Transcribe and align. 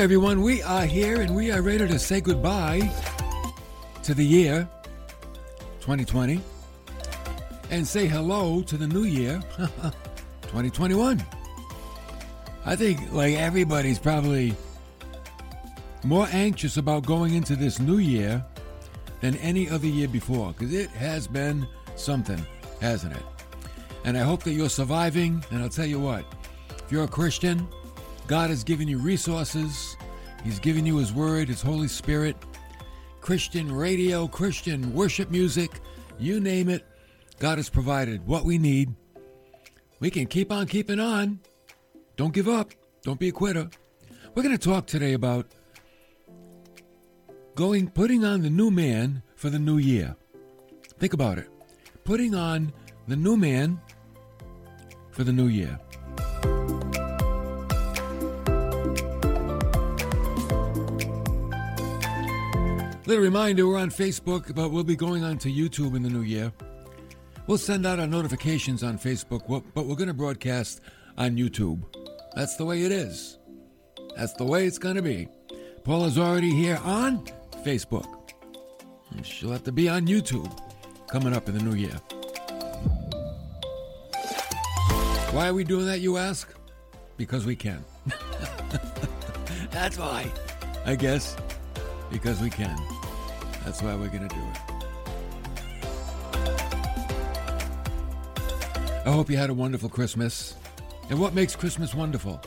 everyone. 0.00 0.40
We 0.40 0.62
are 0.62 0.86
here 0.86 1.20
and 1.20 1.36
we 1.36 1.52
are 1.52 1.60
ready 1.60 1.86
to 1.86 1.98
say 1.98 2.22
goodbye 2.22 2.90
to 4.02 4.14
the 4.14 4.24
year 4.24 4.66
2020 5.80 6.40
and 7.68 7.86
say 7.86 8.06
hello 8.06 8.62
to 8.62 8.78
the 8.78 8.86
new 8.86 9.02
year 9.02 9.42
2021. 10.42 11.22
I 12.64 12.76
think 12.76 13.12
like 13.12 13.34
everybody's 13.34 13.98
probably 13.98 14.54
more 16.02 16.26
anxious 16.32 16.78
about 16.78 17.04
going 17.04 17.34
into 17.34 17.54
this 17.54 17.78
new 17.78 17.98
year 17.98 18.42
than 19.20 19.36
any 19.36 19.68
other 19.68 19.86
year 19.86 20.08
before 20.08 20.54
because 20.54 20.72
it 20.72 20.88
has 20.92 21.28
been 21.28 21.68
something, 21.96 22.42
hasn't 22.80 23.14
it? 23.14 23.22
And 24.04 24.16
I 24.16 24.22
hope 24.22 24.44
that 24.44 24.52
you're 24.52 24.70
surviving. 24.70 25.44
And 25.50 25.62
I'll 25.62 25.68
tell 25.68 25.84
you 25.84 26.00
what, 26.00 26.24
if 26.70 26.90
you're 26.90 27.04
a 27.04 27.08
Christian, 27.08 27.68
God 28.30 28.50
has 28.50 28.62
given 28.62 28.86
you 28.86 28.98
resources, 28.98 29.96
He's 30.44 30.60
given 30.60 30.86
you 30.86 30.98
His 30.98 31.12
Word, 31.12 31.48
His 31.48 31.60
Holy 31.60 31.88
Spirit, 31.88 32.36
Christian 33.20 33.72
radio, 33.72 34.28
Christian 34.28 34.94
worship 34.94 35.32
music, 35.32 35.80
you 36.16 36.38
name 36.38 36.68
it. 36.68 36.86
God 37.40 37.58
has 37.58 37.68
provided 37.68 38.24
what 38.28 38.44
we 38.44 38.56
need. 38.56 38.94
We 39.98 40.12
can 40.12 40.26
keep 40.26 40.52
on 40.52 40.68
keeping 40.68 41.00
on. 41.00 41.40
Don't 42.14 42.32
give 42.32 42.46
up. 42.46 42.70
Don't 43.02 43.18
be 43.18 43.30
a 43.30 43.32
quitter. 43.32 43.68
We're 44.36 44.44
going 44.44 44.56
to 44.56 44.64
talk 44.64 44.86
today 44.86 45.14
about 45.14 45.48
going 47.56 47.90
putting 47.90 48.24
on 48.24 48.42
the 48.42 48.50
new 48.50 48.70
man 48.70 49.24
for 49.34 49.50
the 49.50 49.58
new 49.58 49.78
year. 49.78 50.14
Think 51.00 51.14
about 51.14 51.38
it. 51.38 51.48
Putting 52.04 52.36
on 52.36 52.72
the 53.08 53.16
new 53.16 53.36
man 53.36 53.80
for 55.10 55.24
the 55.24 55.32
new 55.32 55.48
year. 55.48 55.80
Little 63.10 63.24
reminder 63.24 63.66
we're 63.66 63.76
on 63.76 63.90
Facebook, 63.90 64.54
but 64.54 64.70
we'll 64.70 64.84
be 64.84 64.94
going 64.94 65.24
on 65.24 65.36
to 65.38 65.48
YouTube 65.48 65.96
in 65.96 66.04
the 66.04 66.08
new 66.08 66.20
year. 66.20 66.52
We'll 67.48 67.58
send 67.58 67.84
out 67.84 67.98
our 67.98 68.06
notifications 68.06 68.84
on 68.84 69.00
Facebook, 69.00 69.48
but 69.74 69.84
we're 69.84 69.96
going 69.96 70.06
to 70.06 70.14
broadcast 70.14 70.80
on 71.18 71.36
YouTube. 71.36 71.82
That's 72.36 72.54
the 72.54 72.64
way 72.64 72.84
it 72.84 72.92
is. 72.92 73.38
That's 74.14 74.32
the 74.34 74.44
way 74.44 74.64
it's 74.64 74.78
going 74.78 74.94
to 74.94 75.02
be. 75.02 75.26
Paula's 75.82 76.18
already 76.18 76.54
here 76.54 76.78
on 76.84 77.24
Facebook. 77.66 78.06
She'll 79.24 79.50
have 79.50 79.64
to 79.64 79.72
be 79.72 79.88
on 79.88 80.06
YouTube 80.06 80.56
coming 81.08 81.34
up 81.34 81.48
in 81.48 81.58
the 81.58 81.64
new 81.64 81.74
year. 81.74 82.00
Why 85.32 85.48
are 85.48 85.54
we 85.54 85.64
doing 85.64 85.86
that, 85.86 85.98
you 85.98 86.16
ask? 86.16 86.54
Because 87.16 87.44
we 87.44 87.56
can. 87.56 87.84
That's 89.72 89.98
why. 89.98 90.30
I 90.86 90.94
guess 90.94 91.36
because 92.12 92.40
we 92.40 92.50
can. 92.50 92.78
That's 93.64 93.82
why 93.82 93.94
we're 93.94 94.08
going 94.08 94.28
to 94.28 94.34
do 94.34 94.40
it. 94.40 94.80
I 99.06 99.12
hope 99.12 99.30
you 99.30 99.36
had 99.36 99.50
a 99.50 99.54
wonderful 99.54 99.88
Christmas. 99.88 100.56
And 101.08 101.18
what 101.20 101.34
makes 101.34 101.56
Christmas 101.56 101.94
wonderful? 101.94 102.40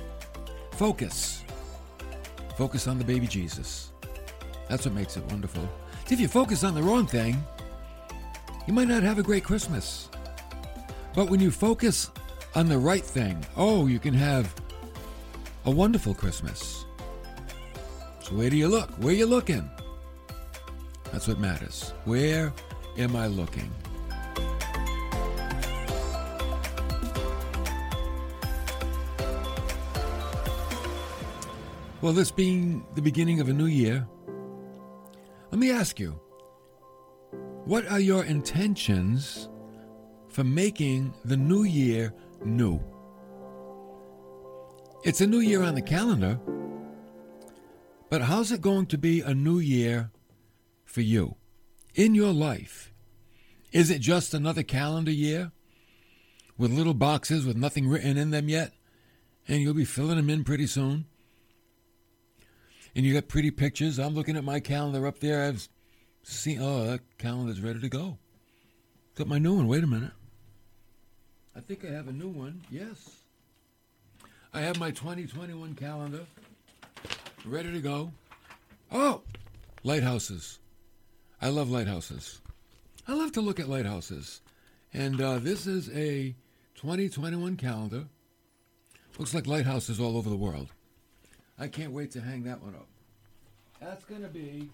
Focus. 0.72 1.44
Focus 2.58 2.88
on 2.88 2.98
the 2.98 3.04
baby 3.04 3.28
Jesus. 3.28 3.92
That's 4.70 4.86
what 4.86 4.94
makes 4.94 5.18
it 5.18 5.24
wonderful. 5.26 5.68
If 6.10 6.20
you 6.20 6.28
focus 6.28 6.64
on 6.64 6.74
the 6.76 6.84
wrong 6.84 7.08
thing, 7.08 7.44
you 8.68 8.74
might 8.74 8.88
not 8.88 9.04
have 9.04 9.20
a 9.20 9.24
great 9.24 9.44
Christmas. 9.44 10.10
But 11.16 11.30
when 11.30 11.40
you 11.40 11.52
focus 11.52 12.12
on 12.56 12.70
the 12.70 12.78
right 12.78 13.04
thing, 13.04 13.44
oh, 13.58 13.88
you 13.88 14.00
can 14.00 14.14
have 14.14 14.54
a 15.66 15.72
wonderful 15.72 16.14
Christmas. 16.14 16.86
So 18.22 18.36
where 18.36 18.50
do 18.50 18.58
you 18.58 18.68
look? 18.68 18.90
Where 19.00 19.14
are 19.14 19.18
you 19.18 19.26
looking? 19.26 19.70
That's 21.14 21.28
what 21.28 21.40
matters. 21.40 21.94
Where 22.06 22.52
am 22.98 23.16
I 23.16 23.28
looking? 23.28 23.72
Well, 32.02 32.14
this 32.14 32.32
being 32.32 32.84
the 32.96 33.02
beginning 33.02 33.40
of 33.40 33.48
a 33.48 33.54
new 33.54 33.68
year, 33.68 34.08
let 35.52 35.60
me 35.60 35.70
ask 35.70 36.00
you 36.00 36.20
what 37.66 37.88
are 37.88 38.00
your 38.00 38.26
intentions 38.26 39.50
for 40.30 40.44
making 40.44 41.14
the 41.24 41.38
new 41.38 41.64
year 41.64 42.12
new? 42.44 42.82
It's 45.04 45.22
a 45.22 45.28
new 45.28 45.42
year 45.42 45.62
on 45.62 45.76
the 45.76 45.82
calendar, 45.82 46.40
but 48.10 48.24
how's 48.24 48.52
it 48.52 48.62
going 48.62 48.88
to 48.88 48.98
be 48.98 49.22
a 49.22 49.34
new 49.34 49.60
year 49.60 50.10
for 50.94 51.02
you 51.02 51.36
in 51.96 52.16
your 52.16 52.32
life? 52.32 52.94
Is 53.72 53.90
it 53.90 54.00
just 54.00 54.34
another 54.34 54.64
calendar 54.64 55.12
year 55.12 55.52
with 56.58 56.72
little 56.72 56.94
boxes 56.94 57.46
with 57.46 57.58
nothing 57.58 57.88
written 57.88 58.18
in 58.18 58.30
them 58.30 58.48
yet? 58.48 58.74
And 59.48 59.62
you'll 59.62 59.74
be 59.74 59.86
filling 59.86 60.18
them 60.18 60.30
in 60.30 60.44
pretty 60.44 60.68
soon? 60.68 61.06
and 62.96 63.06
you 63.06 63.14
got 63.14 63.28
pretty 63.28 63.52
pictures. 63.52 64.00
I'm 64.00 64.14
looking 64.14 64.38
at 64.38 64.44
my 64.44 64.60
calendar 64.60 65.08
up 65.08 65.20
there. 65.20 65.44
I've 65.44 65.68
seen, 66.24 66.60
oh, 66.62 66.86
that 66.86 67.02
calendar's 67.18 67.62
ready 67.62 67.80
to 67.80 67.90
go. 67.90 68.18
Got 69.16 69.28
my 69.28 69.40
new 69.40 69.56
one. 69.56 69.68
Wait 69.68 69.84
a 69.84 69.88
minute. 69.88 70.12
I 71.56 71.60
think 71.60 71.86
I 71.86 71.92
have 71.92 72.08
a 72.08 72.12
new 72.14 72.30
one. 72.30 72.62
Yes. 72.70 73.18
I 74.54 74.62
have 74.62 74.80
my 74.80 74.92
2021 74.92 75.76
calendar 75.76 76.26
ready 77.46 77.72
to 77.72 77.80
go. 77.80 78.12
Oh, 78.92 79.22
lighthouses. 79.84 80.60
I 81.44 81.50
love 81.50 81.70
lighthouses. 81.70 82.40
I 83.06 83.16
love 83.16 83.34
to 83.34 83.42
look 83.42 83.60
at 83.60 83.68
lighthouses. 83.68 84.40
And 84.94 85.20
uh, 85.20 85.40
this 85.40 85.68
is 85.68 85.90
a 85.90 86.34
2021 86.76 87.58
calendar. 87.58 88.06
Looks 89.20 89.34
like 89.34 89.46
lighthouses 89.46 90.00
all 90.00 90.16
over 90.16 90.30
the 90.30 90.38
world. 90.38 90.70
I 91.60 91.68
can't 91.68 91.92
wait 91.92 92.12
to 92.12 92.22
hang 92.22 92.44
that 92.44 92.64
one 92.64 92.76
up. 92.76 92.88
That's 93.82 94.06
going 94.06 94.22
to 94.22 94.30
be 94.30 94.70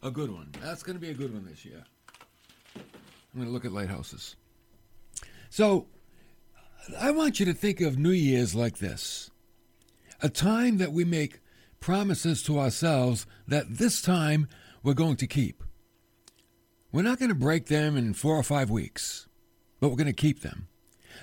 a 0.00 0.12
good 0.12 0.30
one. 0.30 0.52
That's 0.62 0.84
going 0.84 0.94
to 0.94 1.00
be 1.00 1.10
a 1.10 1.14
good 1.14 1.34
one 1.34 1.44
this 1.44 1.64
year. 1.64 1.82
I'm 2.76 2.82
going 3.34 3.46
to 3.46 3.52
look 3.52 3.64
at 3.64 3.72
lighthouses. 3.72 4.36
So, 5.50 5.88
I 7.00 7.10
want 7.10 7.40
you 7.40 7.46
to 7.46 7.52
think 7.52 7.80
of 7.80 7.98
New 7.98 8.10
Year's 8.10 8.54
like 8.54 8.78
this 8.78 9.32
a 10.22 10.28
time 10.28 10.78
that 10.78 10.92
we 10.92 11.04
make 11.04 11.40
promises 11.80 12.44
to 12.44 12.60
ourselves 12.60 13.26
that 13.48 13.78
this 13.78 14.00
time 14.00 14.46
we're 14.84 14.94
going 14.94 15.16
to 15.16 15.26
keep. 15.26 15.64
We're 16.96 17.02
not 17.02 17.18
going 17.18 17.28
to 17.28 17.34
break 17.34 17.66
them 17.66 17.94
in 17.94 18.14
four 18.14 18.36
or 18.36 18.42
five 18.42 18.70
weeks, 18.70 19.28
but 19.80 19.90
we're 19.90 19.96
going 19.96 20.06
to 20.06 20.14
keep 20.14 20.40
them. 20.40 20.68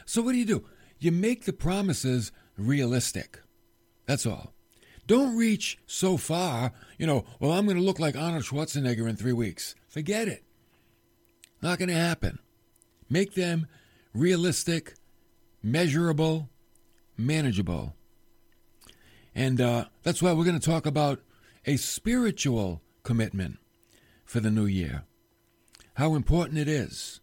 So, 0.05 0.21
what 0.21 0.33
do 0.33 0.37
you 0.37 0.45
do? 0.45 0.65
You 0.99 1.11
make 1.11 1.45
the 1.45 1.51
promises 1.51 2.31
realistic. 2.59 3.41
That's 4.05 4.27
all. 4.27 4.53
Don't 5.07 5.35
reach 5.35 5.79
so 5.87 6.15
far, 6.15 6.73
you 6.99 7.07
know, 7.07 7.25
well, 7.39 7.53
I'm 7.53 7.65
going 7.65 7.77
to 7.77 7.83
look 7.83 7.99
like 7.99 8.15
Arnold 8.15 8.43
Schwarzenegger 8.43 9.09
in 9.09 9.15
three 9.15 9.33
weeks. 9.33 9.73
Forget 9.87 10.27
it. 10.27 10.43
Not 11.59 11.79
going 11.79 11.89
to 11.89 11.95
happen. 11.95 12.37
Make 13.09 13.33
them 13.33 13.65
realistic, 14.13 14.93
measurable, 15.63 16.49
manageable. 17.17 17.95
And 19.33 19.59
uh, 19.59 19.85
that's 20.03 20.21
why 20.21 20.33
we're 20.33 20.45
going 20.45 20.59
to 20.59 20.69
talk 20.69 20.85
about 20.85 21.23
a 21.65 21.77
spiritual 21.77 22.83
commitment 23.01 23.57
for 24.23 24.39
the 24.39 24.51
new 24.51 24.67
year. 24.67 25.05
How 25.95 26.15
important 26.15 26.57
it 26.57 26.67
is. 26.67 27.21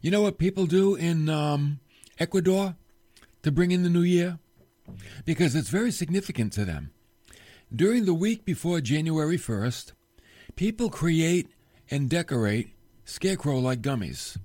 You 0.00 0.10
know 0.10 0.22
what 0.22 0.38
people 0.38 0.66
do 0.66 0.94
in 0.94 1.28
um, 1.28 1.80
Ecuador 2.18 2.76
to 3.42 3.52
bring 3.52 3.70
in 3.70 3.82
the 3.82 3.90
new 3.90 4.02
year? 4.02 4.38
Because 5.24 5.54
it's 5.54 5.68
very 5.68 5.90
significant 5.90 6.52
to 6.54 6.64
them. 6.64 6.92
During 7.74 8.04
the 8.04 8.14
week 8.14 8.44
before 8.44 8.80
January 8.80 9.36
1st, 9.36 9.92
people 10.54 10.88
create 10.88 11.48
and 11.90 12.08
decorate 12.08 12.70
scarecrow 13.04 13.58
like 13.58 13.82
dummies. 13.82 14.38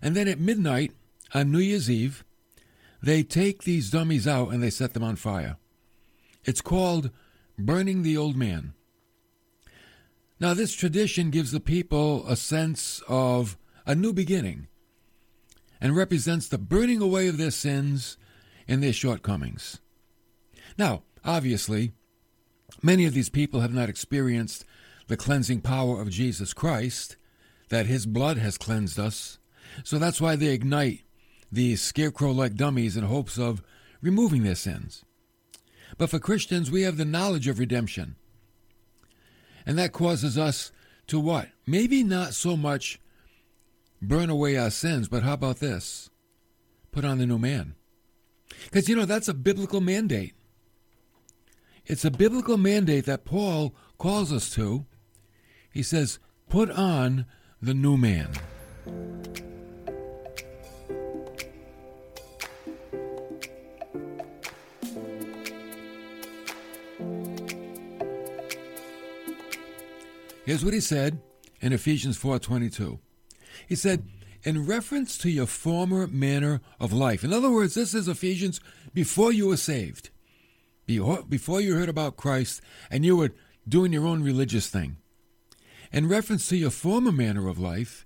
And 0.00 0.16
then 0.16 0.28
at 0.28 0.40
midnight 0.40 0.92
on 1.34 1.52
New 1.52 1.58
Year's 1.58 1.90
Eve, 1.90 2.24
they 3.02 3.22
take 3.22 3.62
these 3.62 3.90
dummies 3.90 4.26
out 4.26 4.48
and 4.48 4.62
they 4.62 4.70
set 4.70 4.94
them 4.94 5.04
on 5.04 5.16
fire. 5.16 5.56
It's 6.44 6.60
called 6.60 7.10
burning 7.58 8.02
the 8.02 8.16
old 8.16 8.36
man. 8.36 8.74
Now, 10.42 10.52
this 10.52 10.74
tradition 10.74 11.30
gives 11.30 11.52
the 11.52 11.60
people 11.60 12.26
a 12.28 12.36
sense 12.36 13.02
of 13.08 13.56
a 13.86 13.94
new 13.94 14.12
beginning 14.12 14.66
and 15.80 15.96
represents 15.96 16.48
the 16.48 16.58
burning 16.58 17.00
away 17.00 17.28
of 17.28 17.38
their 17.38 17.50
sins 17.50 18.18
and 18.68 18.82
their 18.82 18.92
shortcomings. 18.92 19.80
Now, 20.76 21.04
obviously, 21.24 21.92
Many 22.80 23.04
of 23.04 23.14
these 23.14 23.28
people 23.28 23.60
have 23.60 23.74
not 23.74 23.88
experienced 23.88 24.64
the 25.08 25.16
cleansing 25.16 25.60
power 25.60 26.00
of 26.00 26.10
Jesus 26.10 26.54
Christ, 26.54 27.16
that 27.68 27.86
his 27.86 28.06
blood 28.06 28.38
has 28.38 28.58
cleansed 28.58 28.98
us. 28.98 29.38
So 29.84 29.98
that's 29.98 30.20
why 30.20 30.36
they 30.36 30.48
ignite 30.48 31.02
these 31.50 31.82
scarecrow 31.82 32.32
like 32.32 32.54
dummies 32.54 32.96
in 32.96 33.04
hopes 33.04 33.38
of 33.38 33.62
removing 34.00 34.42
their 34.42 34.54
sins. 34.54 35.04
But 35.98 36.10
for 36.10 36.18
Christians, 36.18 36.70
we 36.70 36.82
have 36.82 36.96
the 36.96 37.04
knowledge 37.04 37.46
of 37.48 37.58
redemption. 37.58 38.16
And 39.66 39.78
that 39.78 39.92
causes 39.92 40.36
us 40.36 40.72
to 41.08 41.18
what? 41.20 41.48
Maybe 41.66 42.02
not 42.02 42.34
so 42.34 42.56
much 42.56 43.00
burn 44.00 44.30
away 44.30 44.56
our 44.56 44.70
sins, 44.70 45.08
but 45.08 45.22
how 45.22 45.34
about 45.34 45.60
this? 45.60 46.10
Put 46.90 47.04
on 47.04 47.18
the 47.18 47.26
new 47.26 47.38
man. 47.38 47.74
Because, 48.64 48.88
you 48.88 48.96
know, 48.96 49.04
that's 49.04 49.28
a 49.28 49.34
biblical 49.34 49.80
mandate. 49.80 50.34
It's 51.86 52.04
a 52.04 52.10
biblical 52.10 52.56
mandate 52.56 53.06
that 53.06 53.24
Paul 53.24 53.74
calls 53.98 54.32
us 54.32 54.50
to. 54.54 54.86
He 55.72 55.82
says, 55.82 56.18
put 56.48 56.70
on 56.70 57.26
the 57.60 57.74
new 57.74 57.96
man. 57.96 58.30
Here's 70.44 70.64
what 70.64 70.74
he 70.74 70.80
said 70.80 71.20
in 71.60 71.72
Ephesians 71.72 72.16
4:22. 72.16 72.98
He 73.68 73.76
said, 73.76 74.08
"In 74.42 74.66
reference 74.66 75.16
to 75.18 75.30
your 75.30 75.46
former 75.46 76.08
manner 76.08 76.60
of 76.80 76.92
life." 76.92 77.22
In 77.22 77.32
other 77.32 77.50
words, 77.50 77.74
this 77.74 77.94
is 77.94 78.08
Ephesians 78.08 78.60
before 78.92 79.32
you 79.32 79.46
were 79.46 79.56
saved. 79.56 80.10
Before 80.86 81.60
you 81.60 81.74
heard 81.74 81.88
about 81.88 82.16
Christ 82.16 82.60
and 82.90 83.04
you 83.04 83.16
were 83.16 83.32
doing 83.68 83.92
your 83.92 84.04
own 84.06 84.24
religious 84.24 84.66
thing. 84.66 84.96
In 85.92 86.08
reference 86.08 86.48
to 86.48 86.56
your 86.56 86.70
former 86.70 87.12
manner 87.12 87.46
of 87.46 87.60
life, 87.60 88.04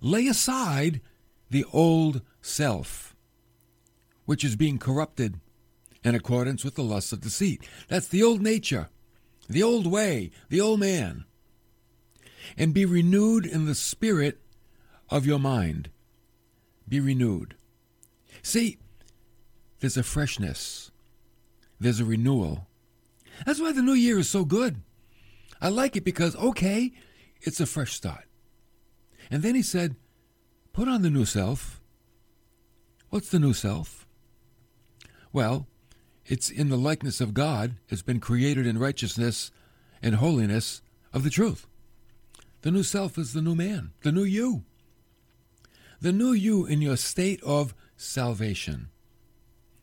lay 0.00 0.26
aside 0.26 1.00
the 1.48 1.64
old 1.72 2.22
self, 2.42 3.14
which 4.24 4.42
is 4.42 4.56
being 4.56 4.78
corrupted 4.78 5.40
in 6.02 6.16
accordance 6.16 6.64
with 6.64 6.74
the 6.74 6.82
lusts 6.82 7.12
of 7.12 7.20
deceit. 7.20 7.62
That's 7.86 8.08
the 8.08 8.22
old 8.22 8.42
nature, 8.42 8.88
the 9.48 9.62
old 9.62 9.86
way, 9.86 10.32
the 10.48 10.60
old 10.60 10.80
man 10.80 11.24
and 12.56 12.74
be 12.74 12.84
renewed 12.84 13.46
in 13.46 13.66
the 13.66 13.74
spirit 13.74 14.40
of 15.10 15.26
your 15.26 15.38
mind. 15.38 15.90
Be 16.88 17.00
renewed. 17.00 17.54
See, 18.42 18.78
there's 19.80 19.96
a 19.96 20.02
freshness, 20.02 20.90
there's 21.78 22.00
a 22.00 22.04
renewal. 22.04 22.66
That's 23.46 23.60
why 23.60 23.72
the 23.72 23.82
new 23.82 23.92
year 23.92 24.18
is 24.18 24.28
so 24.28 24.44
good. 24.44 24.82
I 25.60 25.68
like 25.68 25.96
it 25.96 26.04
because, 26.04 26.34
okay, 26.36 26.92
it's 27.40 27.60
a 27.60 27.66
fresh 27.66 27.92
start. 27.92 28.24
And 29.30 29.42
then 29.42 29.54
he 29.54 29.62
said, 29.62 29.96
put 30.72 30.88
on 30.88 31.02
the 31.02 31.10
new 31.10 31.24
self. 31.24 31.80
What's 33.10 33.30
the 33.30 33.38
new 33.38 33.52
self? 33.52 34.06
Well, 35.32 35.66
it's 36.26 36.50
in 36.50 36.68
the 36.68 36.76
likeness 36.76 37.20
of 37.20 37.34
God, 37.34 37.76
it's 37.88 38.02
been 38.02 38.20
created 38.20 38.66
in 38.66 38.78
righteousness 38.78 39.50
and 40.02 40.16
holiness 40.16 40.82
of 41.12 41.24
the 41.24 41.30
truth. 41.30 41.66
The 42.62 42.70
new 42.70 42.82
self 42.82 43.18
is 43.18 43.32
the 43.32 43.42
new 43.42 43.54
man, 43.54 43.92
the 44.02 44.12
new 44.12 44.24
you. 44.24 44.64
The 46.00 46.12
new 46.12 46.32
you 46.32 46.66
in 46.66 46.80
your 46.80 46.96
state 46.96 47.42
of 47.42 47.74
salvation. 47.96 48.88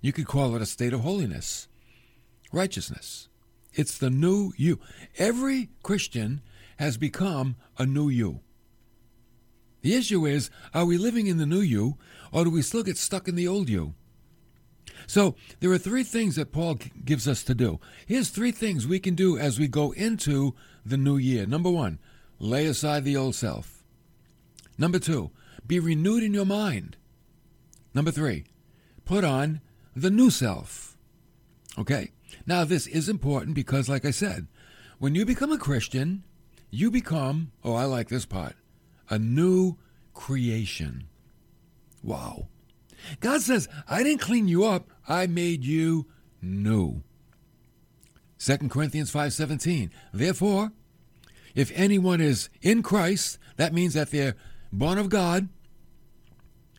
You 0.01 0.13
could 0.13 0.27
call 0.27 0.56
it 0.56 0.62
a 0.62 0.66
state 0.66 0.94
of 0.94 1.01
holiness, 1.01 1.68
righteousness. 2.51 3.27
It's 3.74 3.98
the 3.98 4.10
new 4.10 4.54
you. 4.57 4.80
Every 5.18 5.69
Christian 5.83 6.42
has 6.77 6.98
become 6.98 7.56
a 7.77 7.86
new 7.86 8.10
you. 8.10 8.42
The 9.81 9.95
issue 9.95 10.25
is 10.25 10.50
are 10.74 10.86
we 10.86 10.98
living 10.98 11.27
in 11.27 11.38
the 11.38 11.45
new 11.45 11.60
you, 11.60 11.98
or 12.31 12.44
do 12.44 12.50
we 12.50 12.62
still 12.62 12.83
get 12.83 12.98
stuck 12.98 13.27
in 13.27 13.36
the 13.36 13.48
old 13.48 13.69
you? 13.69 13.94
So, 15.07 15.36
there 15.60 15.72
are 15.72 15.77
three 15.77 16.04
things 16.04 16.36
that 16.36 16.51
Paul 16.51 16.80
gives 17.04 17.27
us 17.27 17.44
to 17.44 17.54
do. 17.54 17.80
Here's 18.07 18.30
three 18.30 18.51
things 18.51 18.88
we 18.88 19.00
can 19.00 19.13
do 19.13 19.38
as 19.38 19.60
we 19.60 19.68
go 19.68 19.92
into 19.92 20.56
the 20.86 20.98
new 20.98 21.18
year. 21.18 21.45
Number 21.45 21.69
one, 21.69 22.00
Lay 22.39 22.65
aside 22.65 23.03
the 23.03 23.17
old 23.17 23.35
self. 23.35 23.83
Number 24.77 24.99
two, 24.99 25.31
be 25.65 25.79
renewed 25.79 26.23
in 26.23 26.33
your 26.33 26.45
mind. 26.45 26.97
Number 27.93 28.11
three, 28.11 28.45
put 29.05 29.23
on 29.23 29.61
the 29.95 30.09
new 30.09 30.29
self. 30.29 30.97
Okay? 31.77 32.11
Now, 32.45 32.63
this 32.63 32.87
is 32.87 33.09
important 33.09 33.55
because, 33.55 33.89
like 33.89 34.05
I 34.05 34.11
said, 34.11 34.47
when 34.99 35.15
you 35.15 35.25
become 35.25 35.51
a 35.51 35.57
Christian, 35.57 36.23
you 36.69 36.91
become, 36.91 37.51
oh, 37.63 37.73
I 37.73 37.85
like 37.85 38.09
this 38.09 38.25
part, 38.25 38.55
a 39.09 39.17
new 39.17 39.77
creation. 40.13 41.07
Wow. 42.03 42.47
God 43.19 43.41
says, 43.41 43.67
I 43.88 44.03
didn't 44.03 44.21
clean 44.21 44.47
you 44.47 44.65
up, 44.65 44.89
I 45.07 45.27
made 45.27 45.63
you 45.63 46.07
new. 46.41 47.03
2 48.39 48.69
Corinthians 48.69 49.11
5:17. 49.11 49.89
Therefore, 50.13 50.71
if 51.55 51.71
anyone 51.73 52.21
is 52.21 52.49
in 52.61 52.83
Christ, 52.83 53.39
that 53.57 53.73
means 53.73 53.93
that 53.93 54.11
they're 54.11 54.35
born 54.71 54.97
of 54.97 55.09
God. 55.09 55.49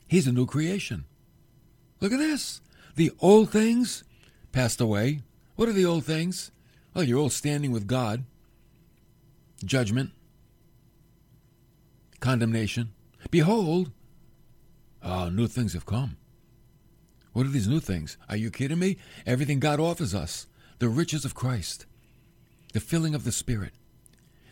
He's 0.06 0.26
a 0.26 0.32
new 0.32 0.46
creation. 0.46 1.04
Look 2.00 2.12
at 2.12 2.18
this. 2.18 2.60
The 2.94 3.10
old 3.20 3.50
things 3.50 4.04
passed 4.52 4.80
away. 4.80 5.20
What 5.56 5.68
are 5.68 5.72
the 5.72 5.86
old 5.86 6.04
things? 6.04 6.50
Well, 6.94 7.04
your 7.04 7.18
old 7.18 7.32
standing 7.32 7.72
with 7.72 7.86
God, 7.86 8.24
judgment, 9.64 10.10
condemnation. 12.20 12.92
Behold, 13.30 13.90
oh, 15.02 15.28
new 15.28 15.46
things 15.46 15.72
have 15.72 15.86
come. 15.86 16.16
What 17.32 17.44
are 17.44 17.50
these 17.50 17.68
new 17.68 17.80
things? 17.80 18.16
Are 18.28 18.36
you 18.36 18.50
kidding 18.50 18.78
me? 18.78 18.96
Everything 19.26 19.60
God 19.60 19.78
offers 19.80 20.14
us 20.14 20.46
the 20.78 20.88
riches 20.88 21.24
of 21.24 21.34
Christ, 21.34 21.86
the 22.72 22.80
filling 22.80 23.14
of 23.14 23.24
the 23.24 23.32
Spirit, 23.32 23.72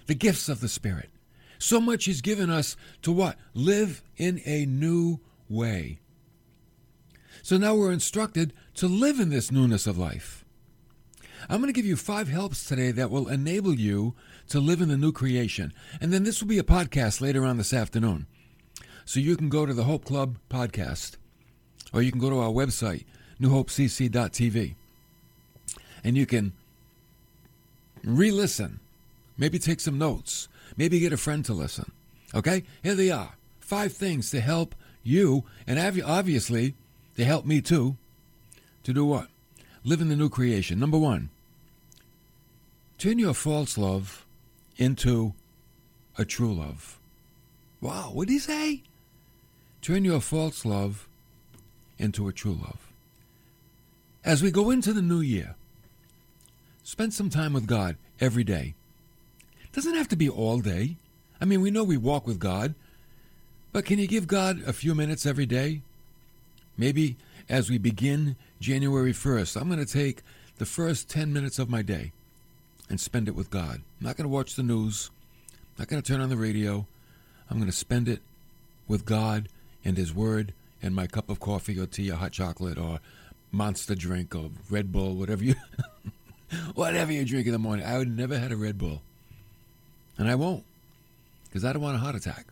the 0.06 0.14
gifts 0.14 0.48
of 0.48 0.60
the 0.60 0.68
Spirit. 0.68 1.10
So 1.58 1.80
much 1.80 2.04
He's 2.04 2.20
given 2.20 2.50
us 2.50 2.76
to 3.02 3.12
what? 3.12 3.36
Live 3.54 4.02
in 4.16 4.40
a 4.44 4.66
new 4.66 5.20
way. 5.48 5.98
So 7.42 7.56
now 7.56 7.74
we're 7.74 7.92
instructed 7.92 8.52
to 8.74 8.88
live 8.88 9.20
in 9.20 9.30
this 9.30 9.52
newness 9.52 9.86
of 9.86 9.98
life. 9.98 10.44
I'm 11.48 11.60
going 11.60 11.72
to 11.72 11.76
give 11.76 11.86
you 11.86 11.96
five 11.96 12.28
helps 12.28 12.64
today 12.64 12.90
that 12.92 13.10
will 13.10 13.28
enable 13.28 13.74
you 13.74 14.14
to 14.48 14.60
live 14.60 14.80
in 14.80 14.88
the 14.88 14.96
new 14.96 15.12
creation. 15.12 15.72
And 16.00 16.12
then 16.12 16.24
this 16.24 16.40
will 16.40 16.48
be 16.48 16.58
a 16.58 16.64
podcast 16.64 17.20
later 17.20 17.44
on 17.44 17.58
this 17.58 17.74
afternoon. 17.74 18.26
So 19.05 19.20
you 19.20 19.36
can 19.36 19.50
go 19.50 19.67
to 19.67 19.74
the 19.74 19.84
Hope 19.84 20.05
Club 20.05 20.38
podcast, 20.48 21.17
or 21.93 22.00
you 22.00 22.10
can 22.10 22.20
go 22.20 22.31
to 22.31 22.38
our 22.38 22.50
website, 22.50 23.05
newhopecc.tv, 23.40 24.74
and 26.02 26.17
you 26.17 26.24
can 26.24 26.52
re 28.02 28.31
listen 28.31 28.81
Maybe 29.36 29.58
take 29.58 29.81
some 29.81 29.98
notes. 29.98 30.48
Maybe 30.76 31.00
get 31.00 31.12
a 31.12 31.17
friend 31.17 31.44
to 31.46 31.53
listen. 31.53 31.93
Okay? 32.34 32.64
Here 32.82 32.94
they 32.94 33.10
are. 33.10 33.34
Five 33.60 33.93
things 33.93 34.31
to 34.31 34.41
help 34.41 34.74
you, 35.03 35.44
and 35.67 35.79
obviously, 35.79 36.74
to 37.17 37.24
help 37.24 37.44
me 37.44 37.60
too, 37.60 37.96
to 38.84 38.93
do 38.93 39.05
what? 39.05 39.29
Live 39.84 40.00
in 40.00 40.08
the 40.08 40.17
new 40.17 40.29
creation. 40.29 40.79
Number 40.79 40.98
one, 40.98 41.31
turn 42.98 43.19
your 43.19 43.34
false 43.34 43.76
love 43.76 44.24
into 44.76 45.34
a 46.17 46.24
true 46.24 46.55
love. 46.55 46.98
Wow, 47.81 48.10
what 48.12 48.29
did 48.29 48.34
he 48.34 48.38
say? 48.38 48.82
Turn 49.82 50.05
your 50.05 50.20
false 50.20 50.64
love 50.64 51.06
into 51.98 52.29
a 52.29 52.32
true 52.32 52.58
love. 52.60 52.91
As 54.24 54.43
we 54.43 54.50
go 54.50 54.70
into 54.70 54.94
the 54.94 55.03
new 55.03 55.20
year, 55.20 55.55
spend 56.82 57.12
some 57.12 57.29
time 57.29 57.53
with 57.53 57.67
God 57.67 57.96
every 58.20 58.44
day. 58.44 58.74
Doesn't 59.74 59.96
have 59.96 60.08
to 60.08 60.16
be 60.16 60.28
all 60.28 60.60
day. 60.60 60.96
I 61.40 61.44
mean, 61.44 61.60
we 61.60 61.72
know 61.72 61.82
we 61.82 61.96
walk 61.96 62.28
with 62.28 62.38
God, 62.38 62.76
but 63.72 63.84
can 63.84 63.98
you 63.98 64.06
give 64.06 64.28
God 64.28 64.62
a 64.64 64.72
few 64.72 64.94
minutes 64.94 65.26
every 65.26 65.46
day? 65.46 65.82
Maybe 66.78 67.16
as 67.48 67.69
we 67.69 67.78
begin 67.78 68.36
January 68.60 69.12
1st, 69.12 69.60
I'm 69.60 69.69
going 69.69 69.84
to 69.84 69.93
take 69.93 70.22
the 70.58 70.64
first 70.64 71.10
10 71.10 71.32
minutes 71.32 71.58
of 71.58 71.69
my 71.69 71.82
day 71.82 72.12
and 72.88 73.00
spend 73.00 73.26
it 73.26 73.34
with 73.34 73.50
God. 73.50 73.82
I'm 74.00 74.06
not 74.06 74.16
going 74.16 74.28
to 74.28 74.32
watch 74.32 74.54
the 74.54 74.62
news, 74.62 75.10
I'm 75.50 75.82
not 75.82 75.88
going 75.88 76.00
to 76.00 76.12
turn 76.12 76.20
on 76.20 76.28
the 76.28 76.36
radio. 76.36 76.86
I'm 77.50 77.58
going 77.58 77.70
to 77.70 77.76
spend 77.76 78.08
it 78.08 78.22
with 78.86 79.04
God 79.04 79.48
and 79.84 79.96
His 79.96 80.14
Word 80.14 80.54
and 80.82 80.94
my 80.94 81.08
cup 81.08 81.28
of 81.28 81.40
coffee 81.40 81.78
or 81.81 81.86
tea 81.86 82.12
or 82.12 82.14
hot 82.14 82.31
chocolate 82.31 82.78
or 82.78 83.00
monster 83.50 83.96
drink 83.96 84.36
or 84.36 84.50
Red 84.70 84.93
Bull, 84.93 85.16
whatever 85.16 85.43
you 85.43 85.56
whatever 86.74 87.12
you 87.12 87.24
drink 87.24 87.46
in 87.46 87.52
the 87.52 87.58
morning. 87.58 87.84
I 87.84 87.98
would 87.98 88.16
never 88.16 88.38
had 88.38 88.52
a 88.52 88.56
Red 88.56 88.78
Bull. 88.78 89.02
And 90.18 90.28
I 90.28 90.34
won't 90.34 90.64
because 91.44 91.64
I 91.64 91.72
don't 91.72 91.82
want 91.82 91.96
a 91.96 92.00
heart 92.00 92.14
attack. 92.14 92.46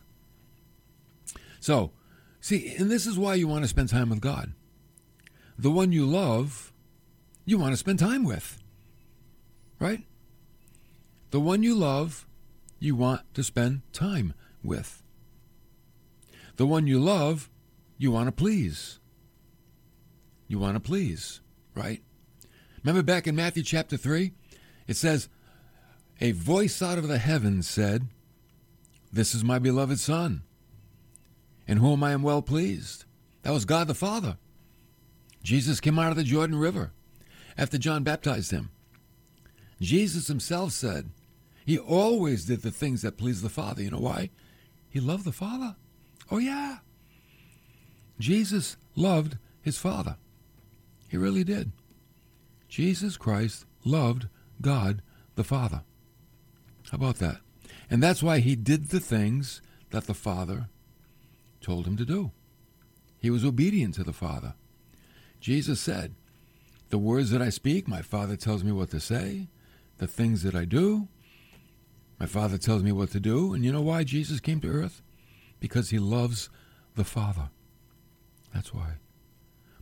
So, 1.60 1.92
see, 2.40 2.74
and 2.76 2.90
this 2.90 3.06
is 3.06 3.18
why 3.18 3.34
you 3.34 3.46
want 3.46 3.64
to 3.64 3.68
spend 3.68 3.88
time 3.88 4.10
with 4.10 4.20
God. 4.20 4.52
The 5.58 5.70
one 5.70 5.92
you 5.92 6.06
love, 6.06 6.72
you 7.44 7.58
want 7.58 7.72
to 7.72 7.76
spend 7.76 7.98
time 7.98 8.24
with. 8.24 8.58
Right? 9.78 10.04
The 11.30 11.40
one 11.40 11.62
you 11.62 11.74
love, 11.74 12.26
you 12.78 12.94
want 12.94 13.22
to 13.34 13.42
spend 13.42 13.82
time 13.92 14.34
with. 14.62 15.02
The 16.56 16.66
one 16.66 16.86
you 16.86 17.00
love, 17.00 17.48
you 17.98 18.10
want 18.10 18.28
to 18.28 18.32
please. 18.32 18.98
You 20.48 20.58
want 20.58 20.74
to 20.74 20.80
please, 20.80 21.40
right? 21.74 22.02
Remember 22.84 23.02
back 23.02 23.26
in 23.26 23.34
Matthew 23.34 23.62
chapter 23.62 23.96
3? 23.96 24.32
It 24.86 24.96
says, 24.96 25.28
A 26.22 26.30
voice 26.30 26.80
out 26.80 26.98
of 26.98 27.08
the 27.08 27.18
heavens 27.18 27.68
said, 27.68 28.06
This 29.12 29.34
is 29.34 29.42
my 29.42 29.58
beloved 29.58 29.98
Son, 29.98 30.44
in 31.66 31.78
whom 31.78 32.04
I 32.04 32.12
am 32.12 32.22
well 32.22 32.42
pleased. 32.42 33.06
That 33.42 33.52
was 33.52 33.64
God 33.64 33.88
the 33.88 33.94
Father. 33.94 34.36
Jesus 35.42 35.80
came 35.80 35.98
out 35.98 36.12
of 36.12 36.16
the 36.16 36.22
Jordan 36.22 36.60
River 36.60 36.92
after 37.58 37.76
John 37.76 38.04
baptized 38.04 38.52
him. 38.52 38.70
Jesus 39.80 40.28
himself 40.28 40.70
said 40.70 41.10
he 41.66 41.76
always 41.76 42.44
did 42.44 42.62
the 42.62 42.70
things 42.70 43.02
that 43.02 43.18
pleased 43.18 43.42
the 43.42 43.48
Father. 43.48 43.82
You 43.82 43.90
know 43.90 43.98
why? 43.98 44.30
He 44.88 45.00
loved 45.00 45.24
the 45.24 45.32
Father. 45.32 45.74
Oh, 46.30 46.38
yeah. 46.38 46.78
Jesus 48.20 48.76
loved 48.94 49.38
his 49.60 49.76
Father. 49.76 50.18
He 51.08 51.16
really 51.16 51.42
did. 51.42 51.72
Jesus 52.68 53.16
Christ 53.16 53.66
loved 53.84 54.28
God 54.60 55.02
the 55.34 55.42
Father. 55.42 55.82
How 56.92 56.96
about 56.96 57.16
that? 57.16 57.38
And 57.90 58.02
that's 58.02 58.22
why 58.22 58.40
he 58.40 58.54
did 58.54 58.90
the 58.90 59.00
things 59.00 59.62
that 59.90 60.06
the 60.06 60.14
Father 60.14 60.68
told 61.62 61.86
him 61.86 61.96
to 61.96 62.04
do. 62.04 62.32
He 63.18 63.30
was 63.30 63.46
obedient 63.46 63.94
to 63.94 64.04
the 64.04 64.12
Father. 64.12 64.54
Jesus 65.40 65.80
said, 65.80 66.14
The 66.90 66.98
words 66.98 67.30
that 67.30 67.40
I 67.40 67.48
speak, 67.48 67.88
my 67.88 68.02
Father 68.02 68.36
tells 68.36 68.62
me 68.62 68.72
what 68.72 68.90
to 68.90 69.00
say. 69.00 69.48
The 69.96 70.06
things 70.06 70.42
that 70.42 70.54
I 70.54 70.66
do, 70.66 71.08
my 72.20 72.26
Father 72.26 72.58
tells 72.58 72.82
me 72.82 72.92
what 72.92 73.10
to 73.12 73.20
do. 73.20 73.54
And 73.54 73.64
you 73.64 73.72
know 73.72 73.80
why 73.80 74.04
Jesus 74.04 74.38
came 74.38 74.60
to 74.60 74.68
earth? 74.68 75.00
Because 75.60 75.90
he 75.90 75.98
loves 75.98 76.50
the 76.94 77.04
Father. 77.04 77.48
That's 78.52 78.74
why. 78.74 78.96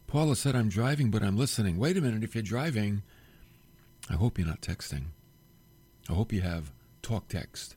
Paula 0.07 0.37
said, 0.37 0.55
I'm 0.55 0.69
driving, 0.69 1.11
but 1.11 1.25
I'm 1.25 1.37
listening. 1.37 1.77
Wait 1.77 1.97
a 1.97 2.01
minute, 2.01 2.23
if 2.23 2.37
you're 2.37 2.43
driving, 2.43 3.03
I 4.09 4.15
hope 4.15 4.39
you're 4.39 4.47
not 4.47 4.61
texting. 4.61 5.07
I 6.09 6.13
hope 6.13 6.33
you 6.33 6.43
have 6.43 6.71
talk 7.11 7.27
text 7.27 7.75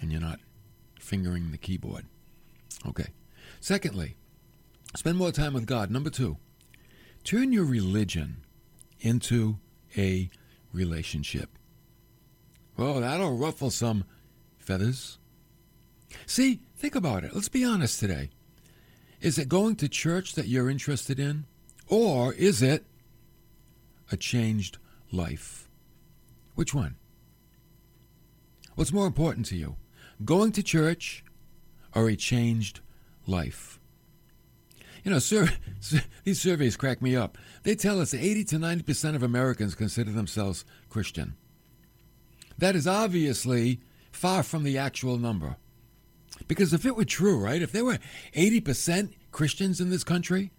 and 0.00 0.10
you're 0.10 0.20
not 0.20 0.40
fingering 0.98 1.50
the 1.50 1.58
keyboard. 1.58 2.06
Okay. 2.88 3.08
Secondly, 3.60 4.16
spend 4.94 5.18
more 5.18 5.30
time 5.30 5.52
with 5.52 5.66
God. 5.66 5.90
Number 5.90 6.08
two, 6.08 6.38
turn 7.22 7.52
your 7.52 7.66
religion 7.66 8.38
into 9.00 9.58
a 9.96 10.30
relationship. 10.72 11.50
Well, 12.78 13.00
that'll 13.00 13.36
ruffle 13.36 13.70
some 13.70 14.04
feathers. 14.58 15.18
See, 16.24 16.60
think 16.76 16.94
about 16.94 17.24
it. 17.24 17.34
Let's 17.34 17.50
be 17.50 17.64
honest 17.64 18.00
today. 18.00 18.30
Is 19.20 19.38
it 19.38 19.50
going 19.50 19.76
to 19.76 19.88
church 19.88 20.34
that 20.34 20.48
you're 20.48 20.70
interested 20.70 21.18
in? 21.18 21.44
Or 21.88 22.32
is 22.32 22.62
it 22.62 22.86
a 24.10 24.16
changed 24.16 24.78
life? 25.12 25.68
Which 26.54 26.72
one? 26.72 26.96
What's 28.76 28.92
more 28.92 29.06
important 29.06 29.46
to 29.46 29.56
you? 29.56 29.76
Going 30.24 30.52
to 30.52 30.62
church 30.62 31.24
or 31.94 32.08
a 32.08 32.14
changed 32.14 32.80
life? 33.26 33.80
You 35.02 35.10
know, 35.10 35.18
sur- 35.18 35.50
these 36.24 36.40
surveys 36.40 36.76
crack 36.76 37.00
me 37.00 37.16
up. 37.16 37.38
They 37.62 37.74
tell 37.74 38.00
us 38.00 38.12
80 38.12 38.44
to 38.44 38.56
90% 38.56 39.16
of 39.16 39.22
Americans 39.22 39.74
consider 39.74 40.12
themselves 40.12 40.64
Christian. 40.88 41.36
That 42.58 42.76
is 42.76 42.86
obviously 42.86 43.80
far 44.12 44.42
from 44.42 44.62
the 44.62 44.78
actual 44.78 45.18
number. 45.18 45.56
Because 46.48 46.74
if 46.74 46.84
it 46.84 46.96
were 46.96 47.04
true, 47.04 47.38
right, 47.38 47.62
if 47.62 47.72
there 47.72 47.84
were 47.84 47.98
80% 48.34 49.12
Christians 49.32 49.80
in 49.80 49.90
this 49.90 50.04
country, 50.04 50.52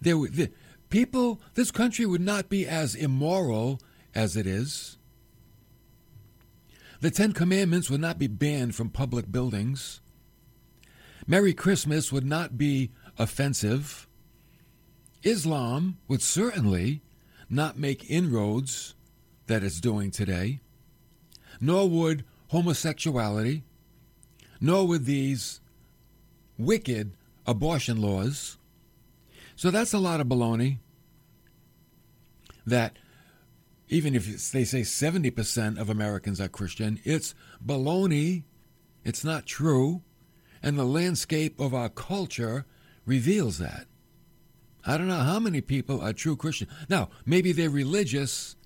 there 0.00 0.16
would, 0.16 0.34
the, 0.34 0.50
people, 0.88 1.40
this 1.54 1.70
country 1.70 2.06
would 2.06 2.20
not 2.20 2.48
be 2.48 2.66
as 2.66 2.94
immoral 2.94 3.80
as 4.14 4.36
it 4.36 4.46
is. 4.46 4.96
The 7.04 7.10
Ten 7.10 7.32
Commandments 7.32 7.90
would 7.90 8.00
not 8.00 8.18
be 8.18 8.28
banned 8.28 8.74
from 8.74 8.88
public 8.88 9.30
buildings. 9.30 10.00
Merry 11.26 11.52
Christmas 11.52 12.10
would 12.10 12.24
not 12.24 12.56
be 12.56 12.92
offensive. 13.18 14.08
Islam 15.22 15.98
would 16.08 16.22
certainly 16.22 17.02
not 17.50 17.78
make 17.78 18.10
inroads 18.10 18.94
that 19.48 19.62
it's 19.62 19.82
doing 19.82 20.10
today, 20.10 20.60
nor 21.60 21.90
would 21.90 22.24
homosexuality, 22.48 23.64
nor 24.58 24.86
would 24.86 25.04
these 25.04 25.60
wicked 26.56 27.18
abortion 27.46 28.00
laws. 28.00 28.56
So 29.56 29.70
that's 29.70 29.92
a 29.92 29.98
lot 29.98 30.22
of 30.22 30.26
baloney 30.26 30.78
that 32.66 32.96
even 33.88 34.14
if 34.14 34.50
they 34.52 34.64
say 34.64 34.80
70% 34.80 35.78
of 35.78 35.90
Americans 35.90 36.40
are 36.40 36.48
Christian, 36.48 37.00
it's 37.04 37.34
baloney. 37.64 38.44
It's 39.04 39.24
not 39.24 39.46
true. 39.46 40.02
And 40.62 40.78
the 40.78 40.84
landscape 40.84 41.60
of 41.60 41.74
our 41.74 41.90
culture 41.90 42.64
reveals 43.04 43.58
that. 43.58 43.86
I 44.86 44.96
don't 44.98 45.08
know 45.08 45.20
how 45.20 45.38
many 45.38 45.60
people 45.60 46.00
are 46.00 46.12
true 46.12 46.36
Christian. 46.36 46.68
Now, 46.88 47.08
maybe 47.24 47.52
they're 47.52 47.70
religious, 47.70 48.56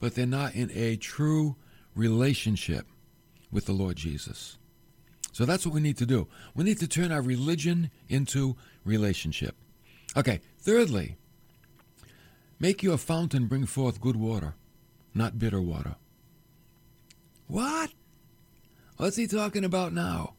but 0.00 0.14
they're 0.14 0.26
not 0.26 0.54
in 0.54 0.70
a 0.72 0.96
true 0.96 1.56
relationship 1.94 2.86
with 3.50 3.66
the 3.66 3.72
Lord 3.72 3.96
Jesus. 3.96 4.58
So 5.32 5.44
that's 5.44 5.66
what 5.66 5.74
we 5.74 5.82
need 5.82 5.98
to 5.98 6.06
do. 6.06 6.28
We 6.54 6.64
need 6.64 6.78
to 6.78 6.88
turn 6.88 7.12
our 7.12 7.20
religion 7.20 7.90
into 8.08 8.56
relationship. 8.84 9.54
Okay, 10.16 10.40
thirdly, 10.58 11.16
make 12.58 12.82
your 12.82 12.96
fountain 12.96 13.46
bring 13.46 13.66
forth 13.66 14.00
good 14.00 14.16
water, 14.16 14.54
not 15.16 15.38
bitter 15.38 15.60
water. 15.60 15.96
What? 17.48 17.90
What's 18.96 19.16
he 19.16 19.26
talking 19.26 19.64
about 19.64 19.92
now? 19.92 20.34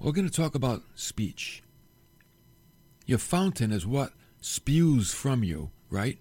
We're 0.00 0.12
going 0.12 0.28
to 0.28 0.32
talk 0.32 0.54
about 0.54 0.82
speech. 0.94 1.62
Your 3.06 3.18
fountain 3.18 3.72
is 3.72 3.86
what 3.86 4.12
spews 4.40 5.12
from 5.12 5.42
you, 5.42 5.70
right? 5.90 6.18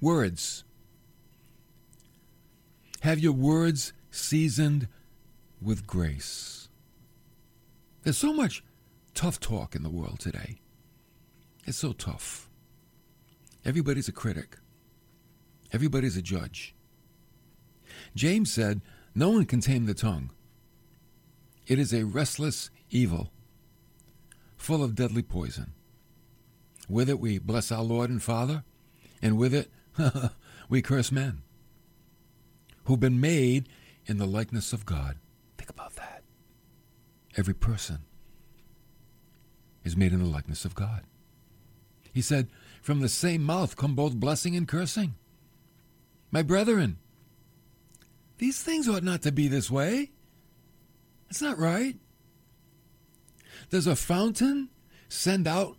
Words. 0.00 0.64
Have 3.00 3.18
your 3.18 3.32
words 3.32 3.92
seasoned 4.10 4.88
with 5.60 5.86
grace. 5.86 6.68
There's 8.02 8.18
so 8.18 8.32
much 8.32 8.62
tough 9.14 9.40
talk 9.40 9.74
in 9.74 9.82
the 9.82 9.90
world 9.90 10.20
today. 10.20 10.60
It's 11.66 11.78
so 11.78 11.92
tough. 11.92 12.48
Everybody's 13.64 14.08
a 14.08 14.12
critic, 14.12 14.58
everybody's 15.76 16.16
a 16.16 16.22
judge. 16.22 16.74
James 18.14 18.50
said, 18.50 18.80
No 19.14 19.28
one 19.28 19.44
can 19.44 19.60
tame 19.60 19.84
the 19.84 19.92
tongue. 19.92 20.30
It 21.66 21.78
is 21.78 21.92
a 21.92 22.06
restless 22.06 22.70
evil, 22.88 23.30
full 24.56 24.82
of 24.82 24.94
deadly 24.94 25.20
poison. 25.20 25.74
With 26.88 27.10
it 27.10 27.20
we 27.20 27.38
bless 27.38 27.70
our 27.70 27.82
Lord 27.82 28.08
and 28.08 28.22
Father, 28.22 28.64
and 29.20 29.36
with 29.36 29.52
it 29.52 29.70
we 30.70 30.80
curse 30.80 31.12
men 31.12 31.42
who've 32.84 32.98
been 32.98 33.20
made 33.20 33.68
in 34.06 34.16
the 34.16 34.26
likeness 34.26 34.72
of 34.72 34.86
God. 34.86 35.18
Think 35.58 35.68
about 35.68 35.96
that. 35.96 36.22
Every 37.36 37.54
person 37.54 37.98
is 39.84 39.94
made 39.94 40.14
in 40.14 40.20
the 40.20 40.24
likeness 40.24 40.64
of 40.64 40.74
God. 40.74 41.02
He 42.14 42.22
said, 42.22 42.48
From 42.80 43.00
the 43.00 43.10
same 43.10 43.42
mouth 43.42 43.76
come 43.76 43.94
both 43.94 44.14
blessing 44.14 44.56
and 44.56 44.66
cursing. 44.66 45.16
My 46.30 46.42
brethren, 46.42 46.98
these 48.38 48.62
things 48.62 48.88
ought 48.88 49.02
not 49.02 49.22
to 49.22 49.32
be 49.32 49.48
this 49.48 49.70
way. 49.70 50.10
It's 51.30 51.42
not 51.42 51.58
right. 51.58 51.96
Does 53.70 53.86
a 53.86 53.96
fountain 53.96 54.68
send 55.08 55.46
out 55.48 55.76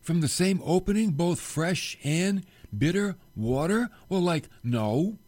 from 0.00 0.20
the 0.20 0.28
same 0.28 0.60
opening 0.64 1.10
both 1.12 1.40
fresh 1.40 1.98
and 2.04 2.44
bitter 2.76 3.16
water? 3.34 3.90
Well, 4.08 4.20
like, 4.20 4.48
no. 4.62 5.18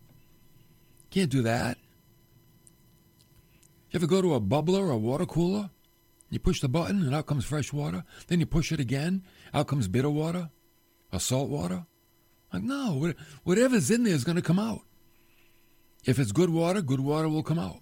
Can't 1.10 1.30
do 1.30 1.42
that. 1.42 1.78
You 3.90 3.98
ever 3.98 4.06
go 4.06 4.22
to 4.22 4.34
a 4.34 4.40
bubbler 4.40 4.80
or 4.80 4.90
a 4.90 4.96
water 4.96 5.26
cooler? 5.26 5.70
You 6.30 6.38
push 6.38 6.60
the 6.60 6.68
button 6.68 7.02
and 7.02 7.14
out 7.14 7.26
comes 7.26 7.44
fresh 7.44 7.72
water. 7.72 8.04
Then 8.28 8.38
you 8.38 8.46
push 8.46 8.70
it 8.70 8.78
again, 8.78 9.24
out 9.52 9.66
comes 9.66 9.88
bitter 9.88 10.10
water 10.10 10.50
or 11.12 11.18
salt 11.18 11.50
water. 11.50 11.86
Like, 12.52 12.62
no, 12.62 13.12
whatever's 13.44 13.90
in 13.90 14.04
there 14.04 14.14
is 14.14 14.24
going 14.24 14.36
to 14.36 14.42
come 14.42 14.58
out. 14.58 14.82
If 16.04 16.18
it's 16.18 16.32
good 16.32 16.50
water, 16.50 16.82
good 16.82 17.00
water 17.00 17.28
will 17.28 17.42
come 17.42 17.58
out. 17.58 17.80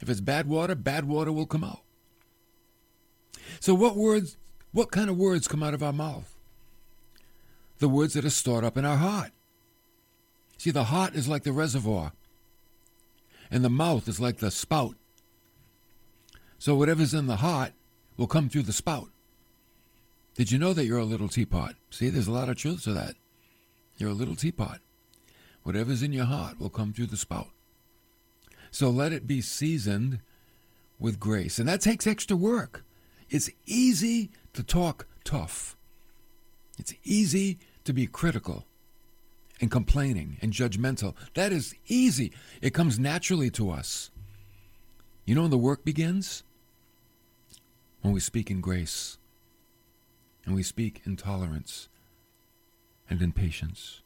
If 0.00 0.08
it's 0.08 0.20
bad 0.20 0.46
water, 0.46 0.74
bad 0.74 1.04
water 1.04 1.32
will 1.32 1.46
come 1.46 1.64
out. 1.64 1.80
So, 3.58 3.74
what 3.74 3.96
words, 3.96 4.36
what 4.72 4.90
kind 4.90 5.10
of 5.10 5.16
words 5.16 5.48
come 5.48 5.62
out 5.62 5.74
of 5.74 5.82
our 5.82 5.92
mouth? 5.92 6.34
The 7.78 7.88
words 7.88 8.14
that 8.14 8.24
are 8.24 8.30
stored 8.30 8.64
up 8.64 8.76
in 8.76 8.84
our 8.84 8.96
heart. 8.96 9.32
See, 10.58 10.70
the 10.70 10.84
heart 10.84 11.14
is 11.14 11.26
like 11.26 11.42
the 11.42 11.52
reservoir 11.52 12.12
and 13.50 13.64
the 13.64 13.70
mouth 13.70 14.06
is 14.08 14.20
like 14.20 14.38
the 14.38 14.50
spout. 14.50 14.96
So 16.58 16.74
whatever's 16.74 17.14
in 17.14 17.26
the 17.26 17.36
heart 17.36 17.72
will 18.16 18.26
come 18.26 18.48
through 18.48 18.62
the 18.62 18.72
spout. 18.72 19.08
Did 20.34 20.52
you 20.52 20.58
know 20.58 20.72
that 20.72 20.84
you're 20.84 20.98
a 20.98 21.04
little 21.04 21.28
teapot? 21.28 21.74
See, 21.90 22.08
there's 22.08 22.28
a 22.28 22.32
lot 22.32 22.48
of 22.48 22.56
truth 22.56 22.84
to 22.84 22.92
that. 22.92 23.14
You're 24.00 24.10
a 24.10 24.14
little 24.14 24.34
teapot. 24.34 24.80
Whatever's 25.62 26.02
in 26.02 26.12
your 26.14 26.24
heart 26.24 26.58
will 26.58 26.70
come 26.70 26.92
through 26.94 27.08
the 27.08 27.18
spout. 27.18 27.50
So 28.70 28.88
let 28.88 29.12
it 29.12 29.26
be 29.26 29.42
seasoned 29.42 30.20
with 30.98 31.20
grace. 31.20 31.58
And 31.58 31.68
that 31.68 31.82
takes 31.82 32.06
extra 32.06 32.36
work. 32.36 32.84
It's 33.28 33.50
easy 33.66 34.30
to 34.54 34.62
talk 34.62 35.06
tough. 35.22 35.76
It's 36.78 36.94
easy 37.04 37.58
to 37.84 37.92
be 37.92 38.06
critical 38.06 38.64
and 39.60 39.70
complaining 39.70 40.38
and 40.40 40.52
judgmental. 40.52 41.14
That 41.34 41.52
is 41.52 41.74
easy. 41.86 42.32
It 42.62 42.72
comes 42.72 42.98
naturally 42.98 43.50
to 43.50 43.70
us. 43.70 44.10
You 45.26 45.34
know 45.34 45.42
when 45.42 45.50
the 45.50 45.58
work 45.58 45.84
begins? 45.84 46.42
When 48.00 48.14
we 48.14 48.20
speak 48.20 48.50
in 48.50 48.62
grace 48.62 49.18
and 50.46 50.54
we 50.54 50.62
speak 50.62 51.02
in 51.04 51.16
tolerance 51.16 51.90
and 53.10 53.20
in 53.20 53.32
patience. 53.32 54.00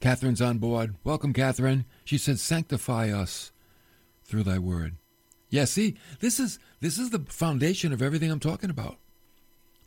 Catherine's 0.00 0.40
on 0.40 0.58
board. 0.58 0.96
Welcome, 1.04 1.34
Catherine. 1.34 1.84
She 2.04 2.16
said, 2.16 2.40
Sanctify 2.40 3.10
us 3.10 3.52
through 4.24 4.44
thy 4.44 4.58
word. 4.58 4.96
Yeah, 5.50 5.66
see, 5.66 5.96
this 6.20 6.40
is 6.40 6.58
this 6.80 6.98
is 6.98 7.10
the 7.10 7.18
foundation 7.28 7.92
of 7.92 8.00
everything 8.00 8.30
I'm 8.30 8.40
talking 8.40 8.70
about. 8.70 8.96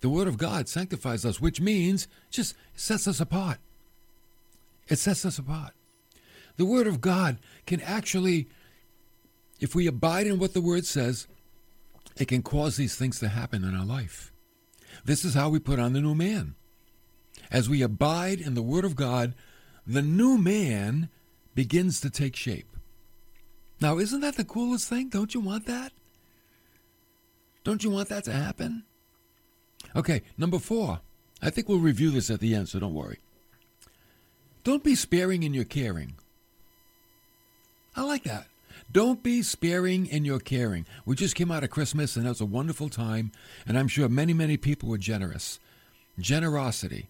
The 0.01 0.09
word 0.09 0.27
of 0.27 0.37
God 0.37 0.67
sanctifies 0.67 1.25
us, 1.25 1.39
which 1.41 1.61
means 1.61 2.07
just 2.29 2.55
sets 2.75 3.07
us 3.07 3.19
apart. 3.19 3.57
It 4.87 4.97
sets 4.97 5.25
us 5.25 5.39
apart. 5.39 5.71
The 6.57 6.65
word 6.65 6.87
of 6.87 7.01
God 7.01 7.39
can 7.65 7.81
actually, 7.81 8.49
if 9.59 9.73
we 9.73 9.87
abide 9.87 10.27
in 10.27 10.37
what 10.37 10.53
the 10.53 10.61
word 10.61 10.85
says, 10.85 11.27
it 12.17 12.27
can 12.27 12.43
cause 12.43 12.75
these 12.75 12.95
things 12.95 13.19
to 13.19 13.29
happen 13.29 13.63
in 13.63 13.75
our 13.75 13.85
life. 13.85 14.31
This 15.05 15.25
is 15.25 15.33
how 15.33 15.49
we 15.49 15.57
put 15.59 15.79
on 15.79 15.93
the 15.93 16.01
new 16.01 16.13
man. 16.13 16.55
As 17.53 17.69
we 17.69 17.83
abide 17.83 18.41
in 18.41 18.55
the 18.55 18.63
word 18.63 18.83
of 18.83 18.95
God, 18.95 19.35
the 19.85 20.01
new 20.01 20.39
man 20.39 21.09
begins 21.53 22.01
to 22.01 22.09
take 22.09 22.35
shape. 22.35 22.75
Now, 23.79 23.99
isn't 23.99 24.21
that 24.21 24.37
the 24.37 24.43
coolest 24.43 24.89
thing? 24.89 25.09
Don't 25.09 25.35
you 25.35 25.39
want 25.39 25.67
that? 25.67 25.93
Don't 27.63 27.83
you 27.83 27.91
want 27.91 28.09
that 28.09 28.23
to 28.23 28.33
happen? 28.33 28.83
Okay, 29.95 30.23
number 30.35 30.57
four. 30.57 31.01
I 31.41 31.51
think 31.51 31.69
we'll 31.69 31.79
review 31.79 32.09
this 32.09 32.31
at 32.31 32.39
the 32.39 32.55
end, 32.55 32.69
so 32.69 32.79
don't 32.79 32.93
worry. 32.93 33.19
Don't 34.63 34.83
be 34.83 34.95
sparing 34.95 35.43
in 35.43 35.53
your 35.53 35.65
caring. 35.65 36.15
I 37.95 38.03
like 38.03 38.23
that. 38.23 38.47
Don't 38.91 39.21
be 39.21 39.43
sparing 39.43 40.07
in 40.07 40.25
your 40.25 40.39
caring. 40.39 40.85
We 41.05 41.15
just 41.15 41.35
came 41.35 41.51
out 41.51 41.63
of 41.63 41.69
Christmas 41.69 42.15
and 42.15 42.25
that 42.25 42.29
was 42.29 42.41
a 42.41 42.45
wonderful 42.45 42.89
time, 42.89 43.31
and 43.67 43.77
I'm 43.77 43.87
sure 43.87 44.09
many, 44.09 44.33
many 44.33 44.57
people 44.57 44.89
were 44.89 44.97
generous. 44.97 45.59
Generosity. 46.17 47.09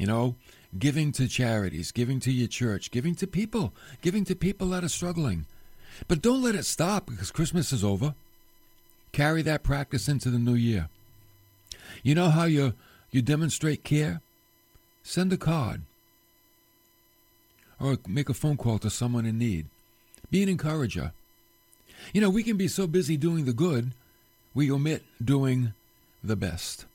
You 0.00 0.06
know, 0.06 0.34
giving 0.78 1.12
to 1.12 1.28
charities, 1.28 1.92
giving 1.92 2.20
to 2.20 2.32
your 2.32 2.48
church, 2.48 2.90
giving 2.90 3.14
to 3.16 3.26
people, 3.26 3.74
giving 4.00 4.24
to 4.24 4.34
people 4.34 4.68
that 4.68 4.82
are 4.82 4.88
struggling. 4.88 5.44
But 6.08 6.22
don't 6.22 6.40
let 6.40 6.54
it 6.54 6.64
stop 6.64 7.04
because 7.04 7.30
Christmas 7.30 7.70
is 7.70 7.84
over. 7.84 8.14
Carry 9.12 9.42
that 9.42 9.62
practice 9.62 10.08
into 10.08 10.30
the 10.30 10.38
new 10.38 10.54
year. 10.54 10.88
You 12.02 12.14
know 12.14 12.30
how 12.30 12.44
you 12.44 12.72
you 13.10 13.20
demonstrate 13.20 13.84
care? 13.84 14.22
Send 15.02 15.34
a 15.34 15.36
card. 15.36 15.82
Or 17.78 17.98
make 18.08 18.30
a 18.30 18.34
phone 18.34 18.56
call 18.56 18.78
to 18.78 18.88
someone 18.88 19.26
in 19.26 19.36
need. 19.36 19.66
Be 20.30 20.42
an 20.42 20.48
encourager. 20.48 21.12
You 22.14 22.22
know, 22.22 22.30
we 22.30 22.42
can 22.42 22.56
be 22.56 22.68
so 22.68 22.86
busy 22.86 23.18
doing 23.18 23.44
the 23.44 23.52
good, 23.52 23.90
we 24.54 24.70
omit 24.70 25.02
doing 25.22 25.74
the 26.24 26.36
best. 26.36 26.86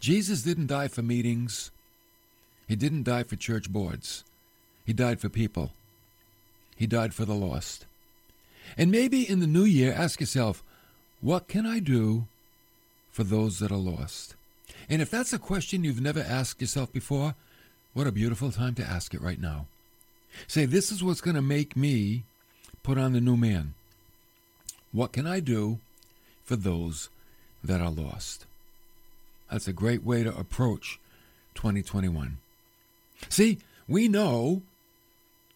Jesus 0.00 0.42
didn't 0.42 0.66
die 0.66 0.88
for 0.88 1.02
meetings. 1.02 1.70
He 2.66 2.76
didn't 2.76 3.04
die 3.04 3.22
for 3.22 3.36
church 3.36 3.70
boards. 3.70 4.24
He 4.84 4.92
died 4.92 5.20
for 5.20 5.28
people. 5.28 5.72
He 6.76 6.86
died 6.86 7.14
for 7.14 7.24
the 7.24 7.34
lost. 7.34 7.86
And 8.76 8.90
maybe 8.90 9.28
in 9.28 9.40
the 9.40 9.46
new 9.46 9.64
year, 9.64 9.92
ask 9.92 10.20
yourself, 10.20 10.62
what 11.20 11.48
can 11.48 11.66
I 11.66 11.78
do 11.78 12.26
for 13.10 13.24
those 13.24 13.58
that 13.58 13.70
are 13.70 13.76
lost? 13.76 14.34
And 14.88 15.00
if 15.00 15.10
that's 15.10 15.32
a 15.32 15.38
question 15.38 15.84
you've 15.84 16.00
never 16.00 16.20
asked 16.20 16.60
yourself 16.60 16.92
before, 16.92 17.34
what 17.92 18.06
a 18.06 18.12
beautiful 18.12 18.50
time 18.50 18.74
to 18.74 18.84
ask 18.84 19.14
it 19.14 19.22
right 19.22 19.40
now. 19.40 19.66
Say, 20.46 20.66
this 20.66 20.90
is 20.90 21.02
what's 21.02 21.20
going 21.20 21.36
to 21.36 21.42
make 21.42 21.76
me 21.76 22.24
put 22.82 22.98
on 22.98 23.12
the 23.12 23.20
new 23.20 23.36
man. 23.36 23.74
What 24.92 25.12
can 25.12 25.26
I 25.26 25.40
do 25.40 25.78
for 26.44 26.56
those 26.56 27.08
that 27.62 27.80
are 27.80 27.90
lost? 27.90 28.46
That's 29.50 29.68
a 29.68 29.72
great 29.72 30.04
way 30.04 30.22
to 30.24 30.36
approach 30.36 30.98
2021. 31.54 32.38
See, 33.28 33.58
we 33.86 34.08
know 34.08 34.62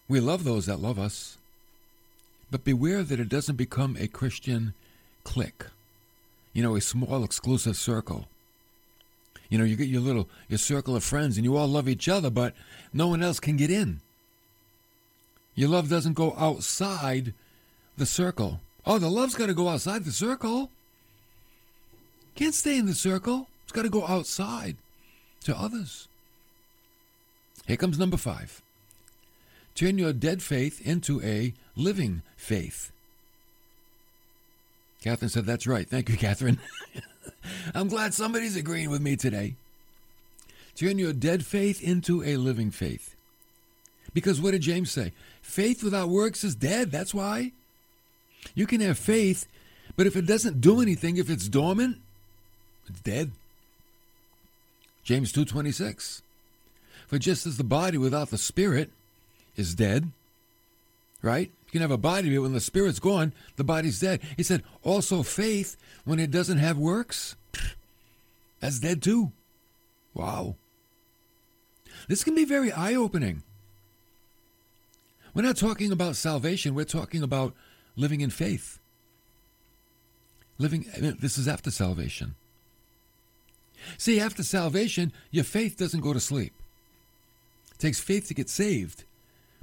we 0.09 0.20
love 0.20 0.44
those 0.44 0.66
that 0.66 0.81
love 0.81 0.98
us, 0.98 1.38
but 2.51 2.64
beware 2.64 3.03
that 3.03 3.20
it 3.20 3.29
doesn't 3.29 3.57
become 3.57 3.96
a 3.98 4.09
Christian 4.09 4.74
clique, 5.24 5.66
you 6.53 6.62
know, 6.62 6.77
a 6.77 6.81
small 6.81 7.24
exclusive 7.24 7.77
circle. 7.77 8.29
You 9.51 9.59
know, 9.59 9.64
you 9.64 9.77
get 9.77 9.88
your 9.88 10.01
little 10.01 10.29
your 10.48 10.59
circle 10.59 10.94
of 10.94 11.05
friends 11.05 11.37
and 11.37 11.44
you 11.44 11.57
all 11.57 11.68
love 11.68 11.88
each 11.88 12.09
other, 12.09 12.31
but 12.31 12.55
no 12.92 13.09
one 13.09 13.22
else 13.22 13.40
can 13.40 13.57
get 13.57 13.70
in. 13.70 14.01
Your 15.55 15.70
love 15.70 15.88
doesn't 15.88 16.12
go 16.12 16.35
outside 16.38 17.35
the 17.96 18.07
circle. 18.07 18.61
Oh, 18.87 18.98
the 18.98 19.11
love's 19.11 19.35
got 19.35 19.46
to 19.46 19.55
go 19.55 19.68
outside 19.68 20.05
the 20.05 20.12
circle. 20.12 20.70
Can't 22.35 22.55
stay 22.55 22.79
in 22.79 22.87
the 22.87 22.94
circle. 22.94 23.48
It's 23.68 23.72
got 23.74 23.83
to 23.83 23.90
go 23.90 24.07
outside 24.07 24.78
to 25.44 25.54
others. 25.54 26.09
Here 27.66 27.76
comes 27.76 27.98
number 27.98 28.16
five. 28.16 28.62
Turn 29.74 29.98
your 29.98 30.14
dead 30.14 30.42
faith 30.42 30.81
into 30.87 31.20
a 31.20 31.52
living 31.76 32.22
faith. 32.35 32.90
Catherine 35.02 35.28
said, 35.28 35.44
That's 35.44 35.66
right. 35.66 35.87
Thank 35.87 36.09
you, 36.09 36.16
Catherine. 36.16 36.59
I'm 37.74 37.88
glad 37.88 38.14
somebody's 38.14 38.57
agreeing 38.57 38.88
with 38.88 39.02
me 39.02 39.16
today. 39.16 39.57
Turn 40.74 40.98
your 40.98 41.12
dead 41.12 41.44
faith 41.44 41.83
into 41.83 42.24
a 42.24 42.38
living 42.38 42.70
faith. 42.70 43.16
Because 44.14 44.40
what 44.40 44.52
did 44.52 44.62
James 44.62 44.90
say? 44.90 45.12
Faith 45.42 45.85
without 45.85 46.09
works 46.09 46.42
is 46.42 46.54
dead. 46.54 46.90
That's 46.90 47.12
why. 47.12 47.52
You 48.54 48.66
can 48.66 48.81
have 48.81 48.98
faith, 48.98 49.46
but 49.94 50.07
if 50.07 50.16
it 50.16 50.24
doesn't 50.24 50.62
do 50.62 50.81
anything, 50.81 51.18
if 51.18 51.28
it's 51.28 51.50
dormant, 51.50 51.98
it's 52.88 53.00
dead. 53.00 53.31
James 55.09 55.33
2:26. 55.33 56.21
For 57.07 57.18
just 57.18 57.47
as 57.47 57.57
the 57.57 57.64
body 57.64 57.97
without 57.97 58.29
the 58.29 58.37
spirit 58.37 58.90
is 59.57 59.75
dead, 59.75 60.12
right? 61.23 61.51
You 61.64 61.73
can 61.73 61.81
have 61.81 61.90
a 61.90 61.97
body, 61.97 62.35
but 62.35 62.42
when 62.42 62.53
the 62.53 62.61
spirit's 62.61 62.99
gone, 62.99 63.33
the 63.57 63.64
body's 63.64 64.01
dead. 64.01 64.21
He 64.37 64.42
said, 64.42 64.62
also 64.83 65.23
faith, 65.23 65.79
when 66.05 66.18
it 66.18 66.31
doesn't 66.31 66.59
have 66.59 66.77
works, 66.77 67.37
that's 68.61 68.81
dead 68.81 69.03
too. 69.03 69.33
Wow. 70.12 70.57
This 72.07 72.23
can 72.23 72.35
be 72.35 72.44
very 72.44 72.71
eye 72.71 72.94
opening. 72.94 73.44
We're 75.33 75.40
not 75.40 75.57
talking 75.57 75.90
about 75.90 76.16
salvation, 76.16 76.75
we're 76.75 76.85
talking 76.85 77.23
about 77.23 77.55
living 77.97 78.21
in 78.21 78.29
faith. 78.29 78.79
Living, 80.59 80.85
this 81.18 81.38
is 81.38 81.49
after 81.49 81.71
salvation. 81.71 82.35
See, 83.97 84.21
after 84.21 84.43
salvation, 84.43 85.12
your 85.31 85.45
faith 85.45 85.77
doesn't 85.77 86.01
go 86.01 86.12
to 86.12 86.21
sleep. 86.21 86.53
It 87.73 87.79
takes 87.79 88.01
faith 88.01 88.29
to 88.29 88.35
get 88.35 88.49
saved, 88.49 89.05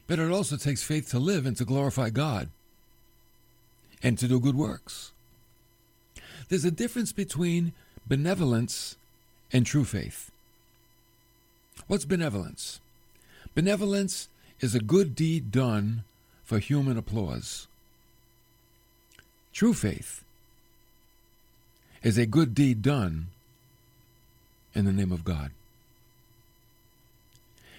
but 0.07 0.19
it 0.19 0.31
also 0.31 0.57
takes 0.57 0.83
faith 0.83 1.09
to 1.09 1.19
live 1.19 1.45
and 1.45 1.57
to 1.57 1.65
glorify 1.65 2.09
God 2.09 2.49
and 4.01 4.17
to 4.19 4.27
do 4.27 4.39
good 4.39 4.55
works. 4.55 5.11
There's 6.49 6.65
a 6.65 6.71
difference 6.71 7.11
between 7.11 7.73
benevolence 8.07 8.97
and 9.51 9.65
true 9.65 9.83
faith. 9.85 10.31
What's 11.87 12.05
benevolence? 12.05 12.79
Benevolence 13.53 14.29
is 14.59 14.75
a 14.75 14.79
good 14.79 15.15
deed 15.15 15.51
done 15.51 16.03
for 16.43 16.59
human 16.59 16.97
applause. 16.97 17.67
True 19.53 19.73
faith 19.73 20.23
is 22.03 22.17
a 22.17 22.25
good 22.25 22.53
deed 22.53 22.81
done 22.81 23.27
in 24.75 24.85
the 24.85 24.91
name 24.91 25.11
of 25.11 25.23
God. 25.23 25.51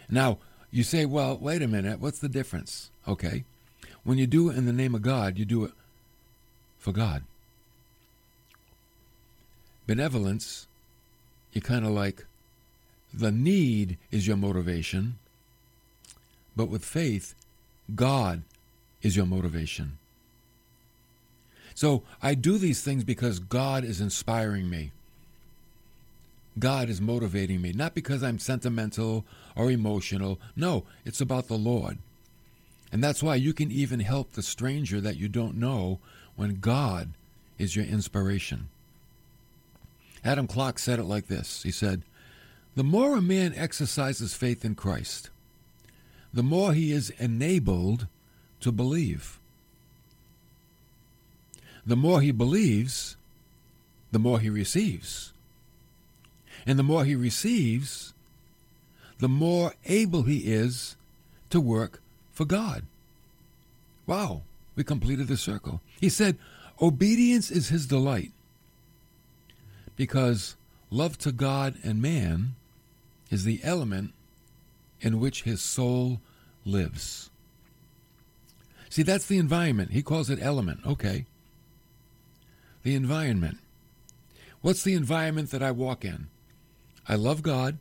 Now, 0.09 0.38
you 0.70 0.82
say, 0.82 1.04
well, 1.04 1.37
wait 1.37 1.62
a 1.62 1.68
minute, 1.68 2.00
what's 2.00 2.18
the 2.18 2.28
difference? 2.28 2.90
Okay. 3.06 3.44
When 4.04 4.18
you 4.18 4.26
do 4.26 4.50
it 4.50 4.56
in 4.56 4.66
the 4.66 4.72
name 4.72 4.94
of 4.94 5.02
God, 5.02 5.38
you 5.38 5.44
do 5.44 5.64
it 5.64 5.72
for 6.78 6.92
God. 6.92 7.24
Benevolence, 9.87 10.66
you 11.52 11.61
kind 11.61 11.85
of 11.85 11.92
like 11.92 12.24
the 13.12 13.30
need 13.30 13.98
is 14.11 14.26
your 14.26 14.37
motivation, 14.37 15.18
but 16.56 16.68
with 16.68 16.85
faith, 16.85 17.35
God 17.94 18.42
is 19.02 19.16
your 19.16 19.26
motivation. 19.26 19.98
So 21.74 22.02
I 22.22 22.35
do 22.35 22.59
these 22.59 22.82
things 22.82 23.04
because 23.04 23.38
God 23.38 23.85
is 23.85 24.00
inspiring 24.00 24.70
me. 24.70 24.92
God 26.58 26.88
is 26.88 27.00
motivating 27.00 27.60
me, 27.60 27.72
not 27.72 27.94
because 27.94 28.22
I'm 28.22 28.38
sentimental 28.38 29.24
or 29.54 29.70
emotional. 29.70 30.38
No, 30.54 30.84
it's 31.04 31.20
about 31.20 31.48
the 31.48 31.58
Lord. 31.58 31.98
And 32.92 33.02
that's 33.02 33.22
why 33.22 33.34
you 33.34 33.52
can 33.52 33.70
even 33.70 34.00
help 34.00 34.32
the 34.32 34.42
stranger 34.42 35.00
that 35.00 35.16
you 35.16 35.28
don't 35.28 35.56
know 35.56 35.98
when 36.36 36.60
God 36.60 37.10
is 37.58 37.76
your 37.76 37.84
inspiration. 37.84 38.68
Adam 40.24 40.46
Clarke 40.46 40.78
said 40.78 40.98
it 40.98 41.04
like 41.04 41.28
this 41.28 41.62
He 41.62 41.70
said, 41.70 42.02
The 42.74 42.84
more 42.84 43.16
a 43.16 43.22
man 43.22 43.54
exercises 43.54 44.34
faith 44.34 44.64
in 44.64 44.74
Christ, 44.74 45.30
the 46.32 46.42
more 46.42 46.72
he 46.72 46.92
is 46.92 47.10
enabled 47.18 48.06
to 48.60 48.72
believe. 48.72 49.38
The 51.84 51.96
more 51.96 52.20
he 52.20 52.32
believes, 52.32 53.16
the 54.10 54.18
more 54.18 54.40
he 54.40 54.50
receives. 54.50 55.32
And 56.66 56.79
the 56.79 56.83
more 56.83 57.05
he 57.05 57.14
receives, 57.14 58.12
the 59.18 59.29
more 59.29 59.74
able 59.85 60.22
he 60.22 60.38
is 60.38 60.96
to 61.50 61.61
work 61.61 62.02
for 62.33 62.44
God. 62.44 62.83
Wow, 64.07 64.42
we 64.74 64.85
completed 64.85 65.29
the 65.29 65.37
circle. 65.37 65.81
He 66.00 66.09
said, 66.09 66.37
Obedience 66.81 67.50
is 67.50 67.68
his 67.68 67.87
delight 67.87 68.33
because 69.96 70.57
love 70.90 71.16
to 71.18 71.33
God 71.33 71.76
and 71.83 72.02
man 72.02 72.55
is 73.31 73.44
the 73.44 73.61
element 73.62 74.12
in 75.00 75.18
which 75.18 75.42
his 75.42 75.62
soul 75.62 76.20
lives. 76.64 77.31
See, 78.90 79.02
that's 79.02 79.26
the 79.26 79.38
environment. 79.38 79.92
He 79.92 80.02
calls 80.02 80.31
it 80.31 80.38
element. 80.40 80.81
Okay. 80.87 81.26
The 82.83 82.94
environment. 82.94 83.59
What's 84.61 84.85
the 84.85 84.94
environment 84.94 85.50
that 85.50 85.62
I 85.62 85.70
walk 85.70 86.05
in? 86.05 86.29
I 87.08 87.14
love 87.14 87.42
God 87.42 87.78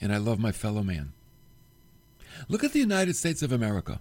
and 0.00 0.12
I 0.12 0.18
love 0.18 0.38
my 0.38 0.52
fellow 0.52 0.82
man. 0.82 1.12
Look 2.48 2.64
at 2.64 2.72
the 2.72 2.78
United 2.78 3.16
States 3.16 3.42
of 3.42 3.52
America. 3.52 4.00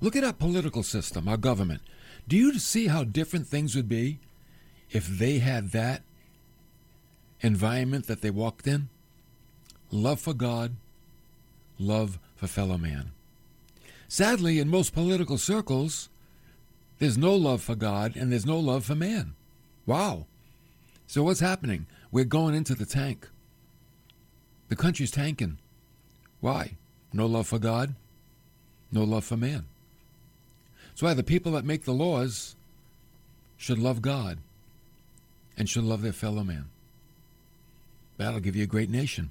Look 0.00 0.14
at 0.14 0.24
our 0.24 0.32
political 0.32 0.82
system, 0.82 1.28
our 1.28 1.36
government. 1.36 1.82
Do 2.28 2.36
you 2.36 2.58
see 2.58 2.86
how 2.86 3.04
different 3.04 3.46
things 3.46 3.74
would 3.74 3.88
be 3.88 4.18
if 4.90 5.06
they 5.06 5.38
had 5.38 5.72
that 5.72 6.02
environment 7.40 8.06
that 8.06 8.20
they 8.20 8.30
walked 8.30 8.66
in? 8.66 8.88
Love 9.90 10.20
for 10.20 10.34
God, 10.34 10.76
love 11.78 12.18
for 12.36 12.46
fellow 12.46 12.76
man. 12.76 13.12
Sadly, 14.08 14.58
in 14.58 14.68
most 14.68 14.94
political 14.94 15.38
circles, 15.38 16.08
there's 16.98 17.18
no 17.18 17.34
love 17.34 17.62
for 17.62 17.74
God 17.74 18.16
and 18.16 18.30
there's 18.30 18.46
no 18.46 18.58
love 18.58 18.84
for 18.84 18.94
man. 18.94 19.34
Wow. 19.86 20.26
So 21.06 21.22
what's 21.22 21.40
happening? 21.40 21.86
We're 22.10 22.24
going 22.24 22.54
into 22.54 22.74
the 22.74 22.86
tank. 22.86 23.28
The 24.68 24.76
country's 24.76 25.10
tanking. 25.10 25.58
Why? 26.40 26.76
No 27.12 27.26
love 27.26 27.46
for 27.46 27.58
God, 27.58 27.94
no 28.92 29.02
love 29.04 29.24
for 29.24 29.36
man. 29.36 29.64
That's 30.88 31.02
why 31.02 31.14
the 31.14 31.22
people 31.22 31.52
that 31.52 31.64
make 31.64 31.84
the 31.84 31.92
laws 31.92 32.56
should 33.56 33.78
love 33.78 34.02
God 34.02 34.38
and 35.56 35.68
should 35.68 35.84
love 35.84 36.02
their 36.02 36.12
fellow 36.12 36.44
man. 36.44 36.66
That'll 38.16 38.40
give 38.40 38.56
you 38.56 38.64
a 38.64 38.66
great 38.66 38.90
nation. 38.90 39.30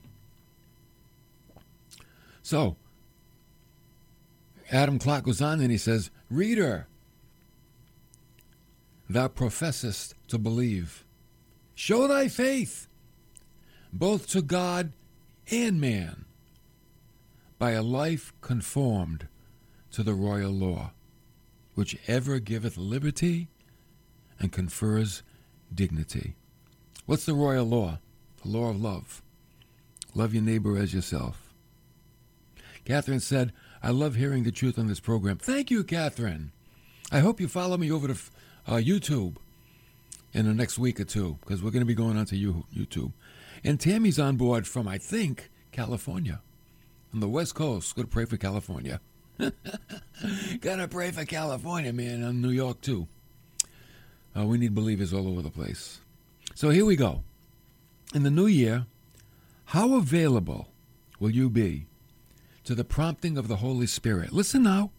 So, 2.41 2.77
Adam 4.71 4.99
Clarke 4.99 5.25
goes 5.25 5.41
on 5.41 5.59
and 5.59 5.71
he 5.71 5.77
says, 5.77 6.09
Reader, 6.29 6.87
thou 9.09 9.27
professest 9.27 10.15
to 10.29 10.37
believe. 10.37 11.03
Show 11.77 12.07
thy 12.07 12.27
faith, 12.27 12.87
both 13.93 14.25
to 14.29 14.41
God 14.41 14.93
and 15.51 15.79
man, 15.79 16.25
by 17.59 17.73
a 17.73 17.83
life 17.83 18.33
conformed 18.41 19.27
to 19.91 20.01
the 20.01 20.15
royal 20.15 20.49
law, 20.49 20.93
which 21.75 21.95
ever 22.07 22.39
giveth 22.39 22.77
liberty 22.77 23.49
and 24.39 24.51
confers 24.51 25.21
dignity. 25.71 26.33
What's 27.05 27.27
the 27.27 27.35
royal 27.35 27.67
law? 27.67 27.99
The 28.41 28.49
law 28.49 28.71
of 28.71 28.81
love. 28.81 29.21
Love 30.15 30.33
your 30.33 30.41
neighbor 30.41 30.79
as 30.79 30.95
yourself. 30.95 31.53
Catherine 32.85 33.19
said, 33.19 33.53
I 33.83 33.91
love 33.91 34.15
hearing 34.15 34.45
the 34.45 34.51
truth 34.51 34.79
on 34.79 34.87
this 34.87 34.99
program. 34.99 35.37
Thank 35.37 35.69
you, 35.69 35.83
Catherine. 35.83 36.53
I 37.11 37.19
hope 37.19 37.39
you 37.39 37.47
follow 37.47 37.77
me 37.77 37.91
over 37.91 38.07
to 38.07 38.17
uh, 38.65 38.77
YouTube 38.77 39.35
in 40.38 40.45
the 40.45 40.54
next 40.54 40.78
week 40.78 41.00
or 41.00 41.04
two 41.04 41.39
because 41.41 41.63
we're 41.63 41.71
going 41.71 41.82
to 41.82 41.86
be 41.86 41.95
going 41.95 42.15
onto 42.15 42.36
YouTube. 42.36 43.12
And 43.63 43.80
Tammy's 43.80 44.19
on 44.19 44.38
board 44.38 44.67
from, 44.67 44.88
I 44.88 45.00
think, 45.00 45.50
California. 45.71 46.41
On 47.12 47.19
the 47.19 47.28
West 47.28 47.56
Coast. 47.56 47.95
To 47.95 48.06
pray 48.06 48.26
for 48.26 48.38
California. 48.38 49.02
Gotta 50.62 50.88
pray 50.88 51.10
for 51.10 51.26
California, 51.26 51.91
man, 51.91 52.23
and 52.23 52.41
New 52.41 52.52
York, 52.52 52.82
too. 52.82 53.08
Uh, 54.38 54.45
we 54.45 54.60
need 54.60 54.76
believers 54.76 55.12
all 55.12 55.28
over 55.28 55.41
the 55.41 55.50
place. 55.50 56.02
So 56.54 56.69
here 56.69 56.86
we 56.86 56.95
go. 56.95 57.23
In 58.13 58.21
the 58.21 58.32
new 58.32 58.45
year, 58.45 58.86
how 59.65 59.95
available 59.95 60.67
will 61.19 61.32
you 61.32 61.50
be 61.50 61.88
to 62.63 62.76
the 62.76 62.84
prompting 62.84 63.39
of 63.39 63.47
the 63.47 63.58
Holy 63.58 63.88
Spirit? 63.88 64.32
Listen 64.32 64.62
now 64.62 64.91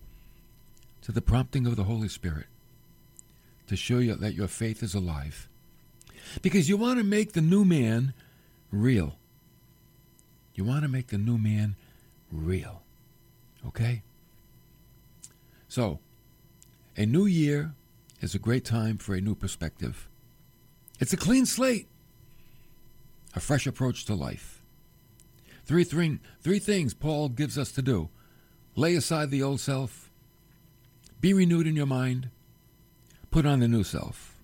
to 1.03 1.13
the 1.13 1.23
prompting 1.23 1.65
of 1.65 1.77
the 1.77 1.85
Holy 1.85 2.09
Spirit 2.09 2.47
to 3.69 3.77
show 3.77 3.99
you 3.99 4.15
that 4.15 4.35
your 4.35 4.49
faith 4.49 4.83
is 4.83 4.95
alive. 4.95 5.49
Because 6.43 6.69
you 6.69 6.77
want 6.77 6.99
to 6.99 7.05
make 7.05 7.33
the 7.33 7.41
new 7.41 7.65
man 7.65 8.13
real. 8.71 9.17
You 10.55 10.65
want 10.65 10.83
to 10.83 10.89
make 10.89 11.09
the 11.09 11.19
new 11.19 11.39
man 11.39 11.77
real. 12.33 12.83
Okay? 13.67 14.03
So, 15.69 16.01
a 16.97 17.07
new 17.07 17.27
year 17.27 17.75
is 18.21 18.35
a 18.35 18.39
great 18.39 18.65
time 18.65 18.99
for 18.99 19.15
a 19.15 19.21
new 19.21 19.35
perspective. 19.35 20.09
It's 21.01 21.13
a 21.13 21.17
clean 21.17 21.47
slate, 21.47 21.89
a 23.35 23.41
fresh 23.41 23.67
approach 23.67 24.05
to 24.07 24.15
life. 24.15 24.63
Three, 25.65 25.85
three, 25.85 26.19
three 26.41 26.59
things 26.59 26.95
Paul 26.95 27.29
gives 27.29 27.57
us 27.59 27.71
to 27.73 27.83
do 27.83 28.09
lay 28.75 28.95
aside 28.95 29.31
the 29.31 29.43
old 29.43 29.61
self, 29.61 30.09
be 31.21 31.35
renewed 31.35 31.67
in 31.67 31.75
your 31.75 31.87
mind, 31.87 32.31
put 33.31 33.47
on 33.47 33.61
the 33.61 33.69
new 33.69 33.85
self. 33.85 34.39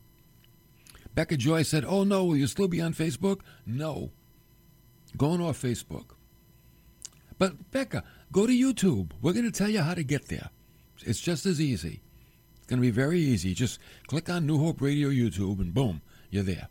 Becca 1.15 1.37
Joy 1.37 1.63
said, 1.63 1.85
Oh 1.85 2.05
no, 2.05 2.25
will 2.25 2.37
you 2.37 2.47
still 2.47 2.69
be 2.69 2.81
on 2.81 2.93
Facebook? 2.95 3.41
No. 3.67 4.11
Going 5.17 5.41
off 5.41 5.61
Facebook. 5.61 6.11
But 7.39 7.71
Becca, 7.71 8.05
go 8.33 8.47
to 8.47 8.53
YouTube. 8.53 9.13
We're 9.23 9.33
going 9.33 9.51
to 9.51 9.57
tell 9.57 9.69
you 9.69 9.81
how 9.81 9.95
to 9.95 10.03
get 10.03 10.29
there. 10.29 10.51
It's 11.05 11.21
just 11.21 11.47
as 11.47 11.61
easy. 11.61 12.03
It's 12.57 12.67
going 12.67 12.81
to 12.81 12.87
be 12.87 12.91
very 12.91 13.21
easy. 13.21 13.55
Just 13.55 13.79
click 14.07 14.29
on 14.29 14.47
New 14.47 14.59
Hope 14.59 14.81
Radio 14.81 15.09
YouTube 15.09 15.61
and 15.61 15.75
boom, 15.75 16.03
you're 16.31 16.43
there. 16.43 16.69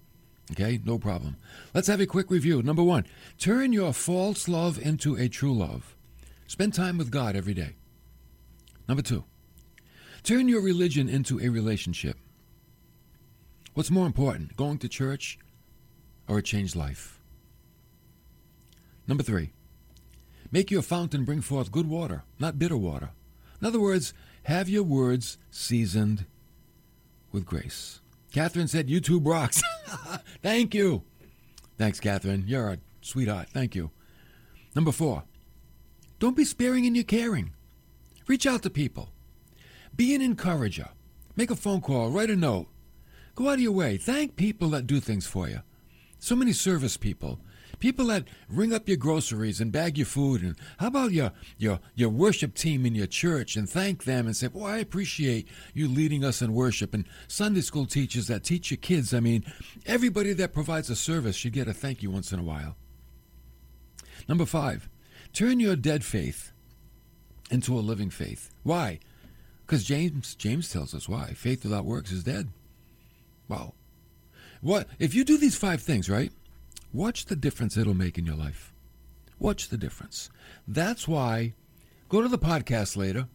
Okay, 0.51 0.79
no 0.83 0.99
problem. 0.99 1.37
Let's 1.73 1.87
have 1.87 2.01
a 2.01 2.05
quick 2.05 2.29
review. 2.29 2.61
Number 2.61 2.83
one, 2.83 3.05
turn 3.37 3.71
your 3.71 3.93
false 3.93 4.47
love 4.47 4.77
into 4.77 5.15
a 5.15 5.29
true 5.29 5.53
love. 5.53 5.95
Spend 6.47 6.73
time 6.73 6.97
with 6.97 7.11
God 7.11 7.35
every 7.35 7.53
day. 7.53 7.75
Number 8.87 9.01
two, 9.01 9.23
turn 10.23 10.47
your 10.47 10.61
religion 10.61 11.09
into 11.09 11.39
a 11.39 11.49
relationship. 11.49 12.17
What's 13.73 13.91
more 13.91 14.05
important, 14.05 14.55
going 14.55 14.77
to 14.79 14.87
church 14.87 15.39
or 16.27 16.37
a 16.37 16.43
changed 16.43 16.75
life? 16.75 17.19
Number 19.07 19.23
three, 19.23 19.51
make 20.51 20.71
your 20.71 20.81
fountain 20.81 21.25
bring 21.25 21.41
forth 21.41 21.71
good 21.71 21.89
water, 21.89 22.23
not 22.39 22.59
bitter 22.59 22.77
water. 22.77 23.09
In 23.59 23.67
other 23.67 23.79
words, 23.79 24.13
have 24.43 24.69
your 24.69 24.83
words 24.83 25.37
seasoned 25.51 26.25
with 27.31 27.45
grace. 27.45 27.99
Catherine 28.31 28.67
said, 28.67 28.87
YouTube 28.87 29.27
rocks. 29.27 29.61
Thank 30.41 30.73
you. 30.73 31.03
Thanks, 31.77 31.99
Catherine. 31.99 32.45
You're 32.47 32.69
a 32.69 32.77
sweetheart. 33.01 33.49
Thank 33.49 33.75
you. 33.75 33.91
Number 34.75 34.91
four, 34.91 35.23
don't 36.19 36.37
be 36.37 36.45
sparing 36.45 36.85
in 36.85 36.95
your 36.95 37.03
caring. 37.03 37.53
Reach 38.27 38.47
out 38.47 38.63
to 38.63 38.69
people. 38.69 39.09
Be 39.95 40.15
an 40.15 40.21
encourager. 40.21 40.89
Make 41.35 41.51
a 41.51 41.55
phone 41.55 41.81
call, 41.81 42.11
write 42.11 42.29
a 42.29 42.35
note. 42.35 42.67
Go 43.35 43.47
out 43.47 43.55
of 43.55 43.61
your 43.61 43.71
way. 43.71 43.97
Thank 43.97 44.35
people 44.35 44.69
that 44.69 44.87
do 44.87 44.99
things 44.99 45.25
for 45.25 45.47
you. 45.49 45.61
So 46.19 46.35
many 46.35 46.53
service 46.53 46.97
people. 46.97 47.39
People 47.79 48.05
that 48.05 48.27
ring 48.47 48.71
up 48.71 48.87
your 48.87 48.97
groceries 48.97 49.59
and 49.59 49.71
bag 49.71 49.97
your 49.97 50.05
food, 50.05 50.41
and 50.41 50.55
how 50.77 50.87
about 50.87 51.11
your 51.11 51.33
your 51.57 51.81
your 51.95 52.09
worship 52.09 52.55
team 52.55 52.85
in 52.85 52.95
your 52.95 53.07
church 53.07 53.57
and 53.57 53.69
thank 53.69 54.05
them 54.05 54.25
and 54.25 54.37
say, 54.37 54.47
"Boy, 54.47 54.67
I 54.67 54.77
appreciate 54.77 55.49
you 55.73 55.89
leading 55.89 56.23
us 56.23 56.41
in 56.41 56.53
worship." 56.53 56.93
And 56.93 57.03
Sunday 57.27 57.59
school 57.59 57.85
teachers 57.85 58.27
that 58.27 58.45
teach 58.45 58.71
your 58.71 58.77
kids. 58.77 59.13
I 59.13 59.19
mean, 59.19 59.43
everybody 59.85 60.31
that 60.31 60.53
provides 60.53 60.89
a 60.89 60.95
service 60.95 61.35
should 61.35 61.51
get 61.51 61.67
a 61.67 61.73
thank 61.73 62.01
you 62.01 62.09
once 62.09 62.31
in 62.31 62.39
a 62.39 62.43
while. 62.43 62.77
Number 64.29 64.45
five, 64.45 64.87
turn 65.33 65.59
your 65.59 65.75
dead 65.75 66.05
faith 66.05 66.53
into 67.51 67.77
a 67.77 67.81
living 67.81 68.09
faith. 68.09 68.49
Why? 68.63 68.99
Because 69.65 69.83
James 69.83 70.35
James 70.35 70.71
tells 70.71 70.93
us 70.93 71.07
why. 71.07 71.33
Faith 71.33 71.63
without 71.63 71.85
works 71.85 72.11
is 72.11 72.23
dead. 72.23 72.49
Wow. 73.47 73.73
What 74.61 74.87
if 74.99 75.13
you 75.13 75.23
do 75.23 75.37
these 75.37 75.57
five 75.57 75.81
things, 75.81 76.09
right? 76.09 76.31
Watch 76.93 77.25
the 77.25 77.35
difference 77.35 77.75
it'll 77.75 77.93
make 77.93 78.17
in 78.17 78.25
your 78.25 78.35
life. 78.35 78.73
Watch 79.39 79.69
the 79.69 79.77
difference. 79.77 80.29
That's 80.67 81.07
why 81.07 81.53
go 82.09 82.21
to 82.21 82.27
the 82.27 82.37
podcast 82.37 82.95
later. 82.95 83.27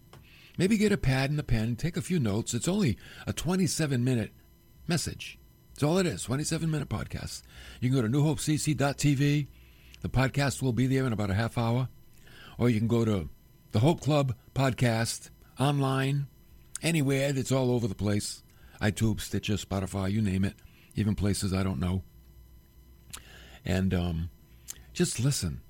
Maybe 0.56 0.76
get 0.76 0.92
a 0.92 0.96
pad 0.96 1.30
and 1.30 1.38
a 1.38 1.44
pen, 1.44 1.76
take 1.76 1.96
a 1.96 2.02
few 2.02 2.18
notes. 2.18 2.52
It's 2.54 2.68
only 2.68 2.98
a 3.26 3.32
27 3.32 4.02
minute 4.02 4.32
message. 4.86 5.38
It's 5.72 5.82
all 5.82 5.98
it 5.98 6.06
is 6.06 6.24
27 6.24 6.70
minute 6.70 6.88
podcast. 6.88 7.42
You 7.80 7.90
can 7.90 8.00
go 8.00 8.02
to 8.02 8.08
newhopecc.tv. 8.08 9.46
The 10.00 10.08
podcast 10.08 10.62
will 10.62 10.72
be 10.72 10.86
there 10.86 11.06
in 11.06 11.12
about 11.12 11.30
a 11.30 11.34
half 11.34 11.56
hour. 11.56 11.88
Or 12.58 12.68
you 12.68 12.78
can 12.78 12.88
go 12.88 13.04
to 13.04 13.28
the 13.72 13.80
Hope 13.80 14.00
Club 14.00 14.34
podcast 14.54 15.30
online, 15.58 16.26
anywhere 16.82 17.32
that's 17.32 17.52
all 17.52 17.70
over 17.70 17.86
the 17.86 17.94
place 17.94 18.42
iTunes, 18.80 19.22
Stitcher, 19.22 19.54
Spotify, 19.54 20.10
you 20.10 20.22
name 20.22 20.44
it, 20.44 20.54
even 20.94 21.14
places 21.14 21.52
I 21.52 21.62
don't 21.62 21.80
know. 21.80 22.02
And 23.64 23.92
um, 23.92 24.30
just 24.92 25.18
listen. 25.18 25.60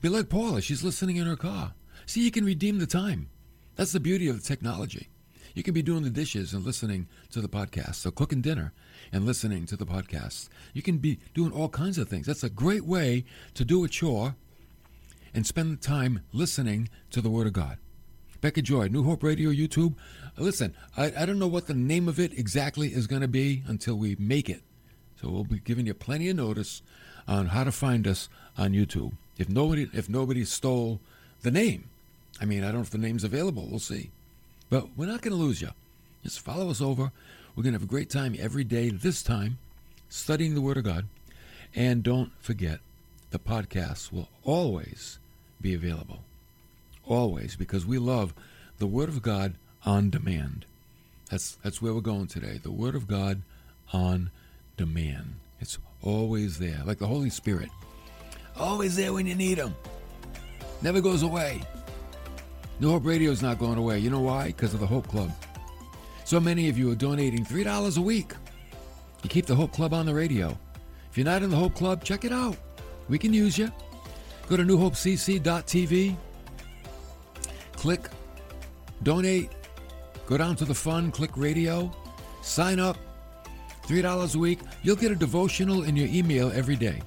Be 0.00 0.08
like 0.08 0.28
Paula, 0.28 0.60
she's 0.60 0.84
listening 0.84 1.16
in 1.16 1.26
her 1.26 1.36
car. 1.36 1.74
See, 2.06 2.22
you 2.22 2.30
can 2.30 2.44
redeem 2.44 2.78
the 2.78 2.86
time. 2.86 3.28
That's 3.76 3.92
the 3.92 4.00
beauty 4.00 4.28
of 4.28 4.36
the 4.36 4.46
technology. 4.46 5.08
You 5.54 5.62
can 5.62 5.74
be 5.74 5.82
doing 5.82 6.02
the 6.02 6.10
dishes 6.10 6.52
and 6.52 6.64
listening 6.64 7.08
to 7.30 7.40
the 7.40 7.48
podcast, 7.48 7.96
so 7.96 8.10
cooking 8.10 8.40
dinner 8.40 8.72
and 9.12 9.24
listening 9.24 9.66
to 9.66 9.76
the 9.76 9.86
podcast. 9.86 10.48
You 10.72 10.82
can 10.82 10.98
be 10.98 11.18
doing 11.34 11.52
all 11.52 11.68
kinds 11.68 11.98
of 11.98 12.08
things. 12.08 12.26
That's 12.26 12.44
a 12.44 12.50
great 12.50 12.84
way 12.84 13.24
to 13.54 13.64
do 13.64 13.84
a 13.84 13.88
chore 13.88 14.34
and 15.34 15.46
spend 15.46 15.72
the 15.72 15.76
time 15.76 16.20
listening 16.32 16.88
to 17.10 17.20
the 17.20 17.30
Word 17.30 17.46
of 17.46 17.52
God. 17.52 17.78
Becca 18.42 18.60
Joy, 18.60 18.88
New 18.88 19.04
Hope 19.04 19.22
Radio, 19.22 19.50
YouTube. 19.50 19.94
Uh, 20.36 20.42
listen, 20.42 20.74
I, 20.96 21.12
I 21.16 21.26
don't 21.26 21.38
know 21.38 21.46
what 21.46 21.68
the 21.68 21.74
name 21.74 22.08
of 22.08 22.18
it 22.18 22.36
exactly 22.36 22.88
is 22.88 23.06
going 23.06 23.22
to 23.22 23.28
be 23.28 23.62
until 23.68 23.94
we 23.94 24.16
make 24.18 24.50
it. 24.50 24.62
So 25.20 25.30
we'll 25.30 25.44
be 25.44 25.60
giving 25.60 25.86
you 25.86 25.94
plenty 25.94 26.28
of 26.28 26.36
notice 26.36 26.82
on 27.28 27.46
how 27.46 27.62
to 27.62 27.70
find 27.70 28.06
us 28.06 28.28
on 28.58 28.72
YouTube. 28.72 29.12
If 29.38 29.48
nobody 29.48 29.88
if 29.92 30.08
nobody 30.08 30.44
stole 30.44 30.98
the 31.42 31.52
name, 31.52 31.84
I 32.40 32.44
mean, 32.44 32.64
I 32.64 32.66
don't 32.66 32.74
know 32.74 32.80
if 32.80 32.90
the 32.90 32.98
name's 32.98 33.22
available. 33.22 33.68
We'll 33.70 33.78
see. 33.78 34.10
But 34.68 34.88
we're 34.96 35.06
not 35.06 35.22
going 35.22 35.36
to 35.36 35.42
lose 35.42 35.62
you. 35.62 35.70
Just 36.24 36.40
follow 36.40 36.68
us 36.68 36.80
over. 36.80 37.12
We're 37.54 37.62
going 37.62 37.74
to 37.74 37.78
have 37.78 37.88
a 37.88 37.90
great 37.90 38.10
time 38.10 38.34
every 38.40 38.64
day, 38.64 38.90
this 38.90 39.22
time, 39.22 39.58
studying 40.08 40.54
the 40.54 40.60
Word 40.60 40.78
of 40.78 40.84
God. 40.84 41.06
And 41.76 42.02
don't 42.02 42.32
forget, 42.40 42.80
the 43.30 43.38
podcast 43.38 44.10
will 44.10 44.28
always 44.42 45.20
be 45.60 45.74
available. 45.74 46.20
Always, 47.06 47.56
because 47.56 47.84
we 47.84 47.98
love 47.98 48.34
the 48.78 48.86
Word 48.86 49.08
of 49.08 49.22
God 49.22 49.54
on 49.84 50.10
demand. 50.10 50.64
That's, 51.30 51.56
that's 51.62 51.80
where 51.80 51.94
we're 51.94 52.00
going 52.00 52.26
today. 52.26 52.60
The 52.62 52.70
Word 52.70 52.94
of 52.94 53.06
God 53.06 53.42
on 53.92 54.30
demand. 54.76 55.34
It's 55.60 55.78
always 56.02 56.58
there, 56.58 56.82
like 56.84 56.98
the 56.98 57.06
Holy 57.06 57.30
Spirit. 57.30 57.70
Always 58.56 58.96
there 58.96 59.12
when 59.12 59.26
you 59.26 59.34
need 59.34 59.58
Him. 59.58 59.74
Never 60.82 61.00
goes 61.00 61.22
away. 61.22 61.62
New 62.80 62.90
Hope 62.90 63.06
Radio 63.06 63.30
is 63.30 63.42
not 63.42 63.58
going 63.58 63.78
away. 63.78 63.98
You 63.98 64.10
know 64.10 64.20
why? 64.20 64.48
Because 64.48 64.74
of 64.74 64.80
the 64.80 64.86
Hope 64.86 65.06
Club. 65.08 65.30
So 66.24 66.40
many 66.40 66.68
of 66.68 66.78
you 66.78 66.90
are 66.90 66.96
donating 66.96 67.44
$3 67.44 67.98
a 67.98 68.00
week. 68.00 68.32
You 69.22 69.30
keep 69.30 69.46
the 69.46 69.54
Hope 69.54 69.72
Club 69.72 69.94
on 69.94 70.06
the 70.06 70.14
radio. 70.14 70.56
If 71.10 71.16
you're 71.16 71.24
not 71.24 71.42
in 71.42 71.50
the 71.50 71.56
Hope 71.56 71.74
Club, 71.74 72.02
check 72.02 72.24
it 72.24 72.32
out. 72.32 72.56
We 73.08 73.18
can 73.18 73.32
use 73.32 73.56
you. 73.58 73.70
Go 74.48 74.56
to 74.56 74.64
newhopecc.tv. 74.64 76.16
Click 77.82 78.08
donate. 79.02 79.50
Go 80.26 80.36
down 80.36 80.54
to 80.54 80.64
the 80.64 80.74
fun, 80.74 81.10
click 81.10 81.32
radio, 81.36 81.90
sign 82.40 82.78
up. 82.78 82.96
$3 83.88 84.36
a 84.36 84.38
week. 84.38 84.60
You'll 84.84 84.94
get 84.94 85.10
a 85.10 85.16
devotional 85.16 85.82
in 85.82 85.96
your 85.96 86.06
email 86.06 86.52
every 86.52 86.76
day. 86.76 87.02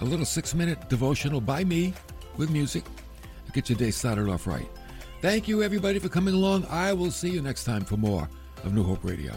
A 0.00 0.04
little 0.04 0.24
six 0.24 0.54
minute 0.54 0.88
devotional 0.88 1.40
by 1.40 1.64
me 1.64 1.94
with 2.36 2.48
music. 2.48 2.84
to 3.46 3.52
get 3.52 3.68
your 3.68 3.76
day 3.76 3.90
started 3.90 4.28
off 4.28 4.46
right. 4.46 4.68
Thank 5.20 5.48
you, 5.48 5.64
everybody, 5.64 5.98
for 5.98 6.08
coming 6.08 6.34
along. 6.34 6.64
I 6.70 6.92
will 6.92 7.10
see 7.10 7.30
you 7.30 7.42
next 7.42 7.64
time 7.64 7.84
for 7.84 7.96
more 7.96 8.28
of 8.62 8.72
New 8.72 8.84
Hope 8.84 9.02
Radio. 9.02 9.32